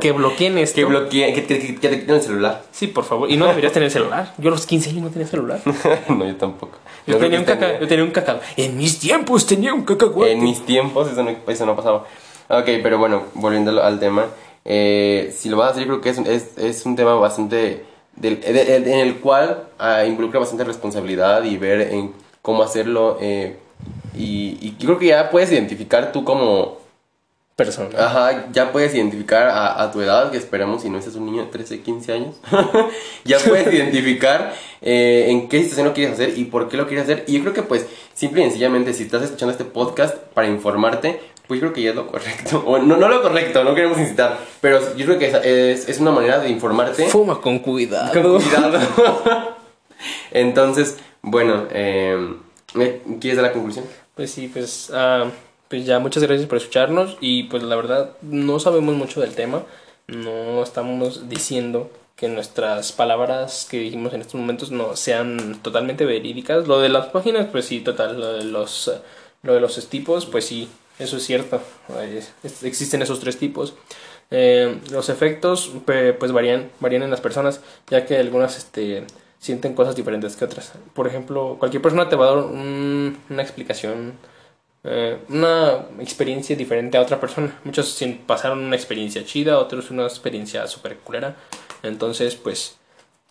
Que 0.00 0.12
bloqueen 0.12 0.58
esto. 0.58 0.76
Que 0.76 0.84
bloqueen, 0.84 1.34
que, 1.34 1.44
que, 1.44 1.58
que, 1.58 1.88
te 1.88 2.00
quiten 2.00 2.14
el 2.14 2.22
celular. 2.22 2.62
Sí, 2.70 2.86
por 2.86 3.04
favor. 3.04 3.30
Y 3.30 3.36
no 3.36 3.46
deberías 3.46 3.72
tener 3.72 3.90
celular. 3.90 4.32
Yo 4.38 4.48
a 4.48 4.52
los 4.52 4.64
15 4.64 4.90
años 4.90 5.02
no 5.02 5.10
tenía 5.10 5.26
celular. 5.26 5.60
no, 6.08 6.24
yo 6.24 6.36
tampoco. 6.36 6.78
Yo, 7.06 7.18
tenía 7.18 7.40
un 7.40 7.44
caca, 7.44 7.80
yo 7.80 7.88
tenía 7.88 8.04
un 8.04 8.12
cacao. 8.12 8.40
En 8.56 8.76
mis 8.76 9.00
tiempos 9.00 9.44
tenía 9.44 9.74
un 9.74 9.82
cacahuate. 9.82 10.32
En 10.32 10.42
mis 10.42 10.64
tiempos 10.64 11.10
eso 11.10 11.22
no, 11.24 11.34
eso 11.48 11.66
no 11.66 11.74
pasaba. 11.74 12.06
Ok, 12.48 12.66
pero 12.82 12.98
bueno, 12.98 13.24
volviendo 13.34 13.82
al 13.82 13.98
tema. 13.98 14.26
Eh, 14.64 15.34
si 15.36 15.48
lo 15.48 15.56
vas 15.56 15.68
a 15.68 15.70
hacer, 15.72 15.82
yo 15.84 15.88
creo 15.88 16.00
que 16.00 16.10
es, 16.10 16.18
es, 16.18 16.58
es 16.58 16.86
un 16.86 16.96
tema 16.96 17.14
bastante... 17.14 17.84
Del, 18.16 18.40
en 18.44 18.98
el 18.98 19.20
cual 19.20 19.68
ah, 19.78 20.04
involucra 20.04 20.38
bastante 20.38 20.64
responsabilidad 20.64 21.44
y 21.44 21.56
ver 21.56 21.80
en 21.80 22.12
cómo 22.42 22.62
hacerlo. 22.62 23.16
Eh, 23.22 23.56
y, 24.14 24.58
y, 24.60 24.72
creo 24.72 24.98
que 24.98 25.06
ya 25.06 25.30
puedes 25.30 25.50
identificar 25.50 26.12
tú 26.12 26.22
como 26.22 26.82
persona. 27.56 27.88
Ajá, 27.98 28.48
ya 28.52 28.72
puedes 28.72 28.94
identificar 28.94 29.48
a, 29.48 29.82
a 29.82 29.90
tu 29.90 30.00
edad, 30.00 30.30
que 30.30 30.36
esperamos 30.36 30.82
si 30.82 30.90
no 30.90 30.98
es 30.98 31.06
un 31.14 31.26
niño 31.26 31.44
de 31.44 31.50
13, 31.50 31.80
15 31.80 32.12
años. 32.12 32.36
ya 33.24 33.38
puedes 33.38 33.66
identificar 33.72 34.54
eh, 34.80 35.26
en 35.28 35.48
qué 35.48 35.58
situación 35.60 35.88
lo 35.88 35.94
quieres 35.94 36.14
hacer 36.14 36.38
y 36.38 36.44
por 36.44 36.68
qué 36.68 36.76
lo 36.76 36.86
quieres 36.86 37.04
hacer. 37.04 37.24
Y 37.26 37.34
yo 37.34 37.40
creo 37.42 37.54
que 37.54 37.62
pues, 37.62 37.86
simple 38.14 38.42
y 38.42 38.44
sencillamente, 38.44 38.92
si 38.94 39.04
estás 39.04 39.22
escuchando 39.22 39.52
este 39.52 39.64
podcast 39.64 40.16
para 40.34 40.48
informarte, 40.48 41.20
pues 41.46 41.60
yo 41.60 41.66
creo 41.66 41.72
que 41.72 41.82
ya 41.82 41.90
es 41.90 41.96
lo 41.96 42.06
correcto. 42.06 42.62
O 42.66 42.78
no, 42.78 42.96
no 42.96 43.08
lo 43.08 43.22
correcto, 43.22 43.64
no 43.64 43.74
queremos 43.74 43.98
incitar, 43.98 44.38
pero 44.60 44.96
yo 44.96 45.06
creo 45.06 45.18
que 45.18 45.26
es, 45.28 45.34
es, 45.34 45.88
es 45.88 46.00
una 46.00 46.10
manera 46.10 46.38
de 46.38 46.48
informarte. 46.48 47.06
Fuma 47.08 47.40
con 47.40 47.58
cuidado. 47.58 48.12
Con 48.12 48.40
cuidado. 48.40 48.78
Entonces, 50.30 50.98
bueno, 51.22 51.66
eh, 51.70 52.36
¿quieres 53.20 53.36
dar 53.36 53.46
la 53.46 53.52
conclusión? 53.52 53.84
Pues 54.14 54.30
sí, 54.30 54.48
pues, 54.52 54.90
ah, 54.92 55.26
pues 55.68 55.86
ya 55.86 55.98
muchas 55.98 56.22
gracias 56.22 56.48
por 56.48 56.58
escucharnos 56.58 57.16
y 57.20 57.44
pues 57.44 57.62
la 57.62 57.76
verdad 57.76 58.10
no 58.22 58.58
sabemos 58.58 58.94
mucho 58.94 59.20
del 59.20 59.34
tema, 59.34 59.62
no 60.06 60.62
estamos 60.62 61.28
diciendo 61.28 61.90
que 62.16 62.28
nuestras 62.28 62.92
palabras 62.92 63.66
que 63.68 63.78
dijimos 63.78 64.12
en 64.12 64.20
estos 64.20 64.34
momentos 64.34 64.70
no 64.70 64.96
sean 64.96 65.58
totalmente 65.62 66.04
verídicas. 66.04 66.68
Lo 66.68 66.80
de 66.80 66.88
las 66.88 67.06
páginas, 67.06 67.48
pues 67.50 67.64
sí, 67.64 67.80
total, 67.80 68.20
lo 68.20 68.32
de 68.34 68.44
los, 68.44 68.92
lo 69.42 69.54
de 69.54 69.60
los 69.60 69.88
tipos, 69.88 70.26
pues 70.26 70.46
sí, 70.46 70.68
eso 71.02 71.16
es 71.16 71.24
cierto, 71.24 71.60
existen 72.62 73.02
esos 73.02 73.20
tres 73.20 73.38
tipos. 73.38 73.74
Eh, 74.30 74.80
los 74.90 75.10
efectos 75.10 75.70
pues 75.84 76.32
varían, 76.32 76.70
varían 76.80 77.02
en 77.02 77.10
las 77.10 77.20
personas, 77.20 77.60
ya 77.88 78.06
que 78.06 78.16
algunas 78.16 78.56
este, 78.56 79.04
sienten 79.38 79.74
cosas 79.74 79.94
diferentes 79.94 80.36
que 80.36 80.44
otras. 80.44 80.72
Por 80.94 81.06
ejemplo, 81.06 81.56
cualquier 81.58 81.82
persona 81.82 82.08
te 82.08 82.16
va 82.16 82.26
a 82.26 82.34
dar 82.34 82.44
una 82.44 83.42
explicación, 83.42 84.14
eh, 84.84 85.18
una 85.28 85.86
experiencia 86.00 86.56
diferente 86.56 86.96
a 86.96 87.02
otra 87.02 87.20
persona. 87.20 87.60
Muchos 87.64 88.02
pasaron 88.26 88.60
una 88.60 88.76
experiencia 88.76 89.24
chida, 89.24 89.58
otros 89.58 89.90
una 89.90 90.04
experiencia 90.04 90.66
super 90.66 90.96
culera. 90.96 91.36
Entonces, 91.82 92.34
pues, 92.34 92.78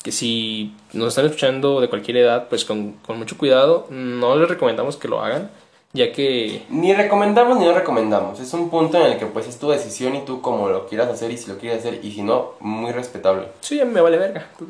que 0.03 0.12
si 0.12 0.75
nos 0.93 1.10
están 1.10 1.25
escuchando 1.25 1.81
de 1.81 1.89
cualquier 1.89 2.17
edad, 2.17 2.47
pues 2.47 2.63
con, 2.63 2.93
con 2.93 3.17
mucho 3.17 3.38
cuidado, 3.38 3.88
no 3.89 4.38
les 4.38 4.49
recomendamos 4.49 4.97
que 4.97 5.07
lo 5.07 5.21
hagan 5.21 5.49
ya 5.93 6.12
que... 6.12 6.63
Ni 6.69 6.93
recomendamos 6.93 7.58
ni 7.58 7.65
no 7.65 7.73
recomendamos, 7.73 8.39
es 8.39 8.54
un 8.54 8.69
punto 8.69 8.97
en 8.97 9.13
el 9.13 9.17
que 9.17 9.25
pues 9.25 9.47
es 9.47 9.58
tu 9.58 9.69
decisión 9.69 10.15
y 10.15 10.21
tú 10.21 10.41
como 10.41 10.69
lo 10.69 10.88
quieras 10.88 11.10
hacer 11.10 11.32
y 11.32 11.38
si 11.38 11.49
lo 11.49 11.58
quieres 11.58 11.80
hacer 11.80 11.99
y 12.04 12.12
si 12.12 12.23
no, 12.23 12.54
muy 12.60 12.91
respetable. 12.91 13.47
Sí, 13.62 13.77
ya 13.77 13.86
me 13.86 14.01
vale 14.01 14.17
verga. 14.17 14.47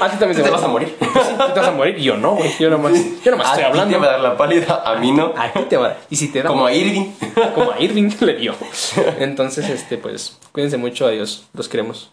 a 0.00 0.10
ti 0.10 0.16
también 0.18 0.42
te, 0.42 0.50
vas 0.50 0.62
a 0.62 0.68
morir. 0.68 0.96
Sí, 1.00 1.52
te 1.54 1.60
vas 1.60 1.68
a 1.68 1.72
morir 1.72 1.96
yo 1.96 2.16
no, 2.16 2.36
güey. 2.36 2.50
Yo 2.58 2.70
nomás, 2.70 2.92
yo 3.24 3.30
nomás 3.30 3.50
estoy 3.50 3.64
hablando. 3.64 3.82
A 3.82 3.86
ti 3.86 3.92
te 3.92 3.98
va 3.98 4.06
a 4.06 4.12
dar 4.12 4.20
la 4.20 4.36
pálida, 4.36 4.82
a 4.84 4.96
mí 4.96 5.12
no. 5.12 5.32
A 5.36 5.52
ti 5.52 5.60
te 5.68 5.76
va 5.76 5.86
a 5.86 5.88
dar. 5.90 5.98
Y 6.10 6.16
si 6.16 6.28
te 6.28 6.42
da... 6.42 6.48
Como 6.48 6.66
a 6.66 6.72
Irving. 6.74 7.12
Como 7.54 7.72
a 7.72 7.80
Irving 7.80 8.10
le 8.20 8.34
dio. 8.34 8.54
Entonces, 9.18 9.68
este, 9.68 9.98
pues, 9.98 10.38
cuídense 10.52 10.76
mucho, 10.76 11.06
adiós, 11.06 11.46
los 11.54 11.68
queremos. 11.68 12.10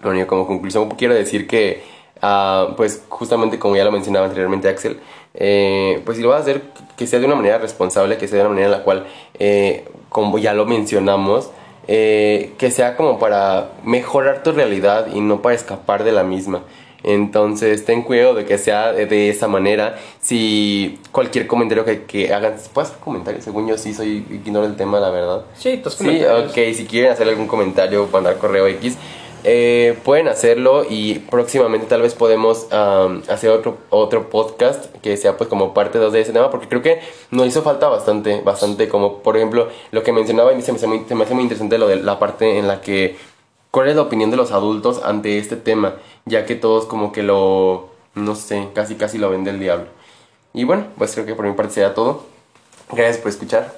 Bueno, 0.00 0.18
yo 0.18 0.26
como 0.26 0.46
conclusión 0.46 0.90
quiero 0.90 1.14
decir 1.14 1.46
que, 1.46 1.82
uh, 2.24 2.74
pues, 2.76 3.02
justamente 3.08 3.58
como 3.58 3.76
ya 3.76 3.84
lo 3.84 3.92
mencionaba 3.92 4.26
anteriormente 4.26 4.68
Axel, 4.68 4.98
eh, 5.34 6.00
pues 6.04 6.16
si 6.16 6.22
lo 6.22 6.30
vas 6.30 6.38
a 6.38 6.42
hacer, 6.42 6.62
que 6.96 7.06
sea 7.06 7.18
de 7.18 7.26
una 7.26 7.34
manera 7.34 7.58
responsable, 7.58 8.16
que 8.16 8.28
sea 8.28 8.38
de 8.38 8.44
una 8.44 8.50
manera 8.50 8.66
en 8.66 8.72
la 8.72 8.82
cual, 8.84 9.06
eh, 9.38 9.84
como 10.08 10.38
ya 10.38 10.54
lo 10.54 10.64
mencionamos, 10.64 11.50
eh, 11.88 12.52
que 12.56 12.70
sea 12.70 12.96
como 12.96 13.18
para 13.18 13.72
mejorar 13.82 14.42
tu 14.42 14.52
realidad 14.52 15.08
y 15.12 15.20
no 15.20 15.42
para 15.42 15.54
escapar 15.54 16.04
de 16.04 16.12
la 16.12 16.22
misma. 16.22 16.62
Entonces, 17.02 17.84
ten 17.84 18.02
cuidado 18.02 18.32
de 18.32 18.46
que 18.46 18.56
sea 18.56 18.92
de, 18.92 19.28
esa 19.28 19.46
manera. 19.46 19.98
Si 20.20 20.98
cualquier 21.12 21.46
comentario 21.46 21.84
que, 21.84 22.04
que 22.04 22.32
hagan, 22.32 22.54
¿puedes 22.72 22.90
hacer 22.90 23.02
comentarios? 23.02 23.44
Según 23.44 23.68
yo, 23.68 23.76
sí, 23.76 23.92
soy 23.92 24.24
ignoro 24.30 24.64
el 24.64 24.74
tema, 24.74 24.98
la 25.00 25.10
verdad. 25.10 25.44
Sí, 25.54 25.76
tus 25.84 25.96
comentarios. 25.96 26.54
Sí, 26.54 26.60
ok, 26.60 26.74
si 26.74 26.86
quieren 26.86 27.12
hacer 27.12 27.28
algún 27.28 27.46
comentario, 27.46 28.08
mandar 28.10 28.38
correo 28.38 28.66
X. 28.68 28.96
Eh, 29.46 29.98
pueden 30.04 30.28
hacerlo 30.28 30.86
y 30.88 31.18
próximamente 31.18 31.86
tal 31.86 32.00
vez 32.00 32.14
podemos 32.14 32.66
hacer 32.72 33.50
otro, 33.50 33.76
otro 33.90 34.30
podcast 34.30 34.86
que 35.02 35.18
sea 35.18 35.36
pues 35.36 35.50
como 35.50 35.74
parte 35.74 35.98
2 35.98 36.12
de 36.14 36.20
ese 36.22 36.32
tema 36.32 36.50
porque 36.50 36.66
creo 36.66 36.80
que 36.80 37.00
nos 37.30 37.46
hizo 37.46 37.62
falta 37.62 37.88
bastante, 37.88 38.40
bastante 38.40 38.88
como 38.88 39.18
por 39.18 39.36
ejemplo 39.36 39.68
lo 39.90 40.02
que 40.02 40.12
mencionaba 40.12 40.54
y 40.54 40.62
se 40.62 40.72
me, 40.72 40.78
hace 40.78 40.86
muy, 40.86 41.04
se 41.06 41.14
me 41.14 41.24
hace 41.24 41.34
muy 41.34 41.42
interesante 41.42 41.76
lo 41.76 41.88
de 41.88 41.96
la 41.96 42.18
parte 42.18 42.58
en 42.58 42.66
la 42.66 42.80
que 42.80 43.18
cuál 43.70 43.88
es 43.88 43.96
la 43.96 44.02
opinión 44.02 44.30
de 44.30 44.38
los 44.38 44.50
adultos 44.50 45.02
ante 45.04 45.36
este 45.36 45.56
tema 45.56 45.96
ya 46.24 46.46
que 46.46 46.54
todos 46.54 46.86
como 46.86 47.12
que 47.12 47.22
lo, 47.22 47.90
no 48.14 48.34
sé, 48.34 48.68
casi 48.74 48.94
casi 48.94 49.18
lo 49.18 49.30
ven 49.30 49.44
del 49.44 49.60
diablo. 49.60 49.86
Y 50.52 50.64
bueno, 50.64 50.86
pues 50.96 51.12
creo 51.12 51.26
que 51.26 51.34
por 51.34 51.46
mi 51.46 51.52
parte 51.52 51.74
sería 51.74 51.94
todo. 51.94 52.24
Gracias 52.90 53.18
por 53.18 53.30
escuchar. 53.30 53.74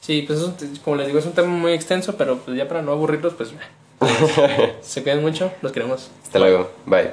Sí, 0.00 0.22
pues 0.26 0.40
como 0.84 0.96
les 0.96 1.06
digo, 1.06 1.18
es 1.18 1.26
un 1.26 1.32
tema 1.32 1.48
muy 1.48 1.72
extenso, 1.72 2.14
pero 2.16 2.38
pues 2.38 2.56
ya 2.56 2.68
para 2.68 2.82
no 2.82 2.92
aburrirlos, 2.92 3.34
pues 3.34 3.52
Se 4.82 5.02
cuidan 5.02 5.22
mucho, 5.22 5.52
los 5.62 5.72
queremos. 5.72 6.10
Hasta 6.22 6.38
luego, 6.38 6.70
bye. 6.86 7.10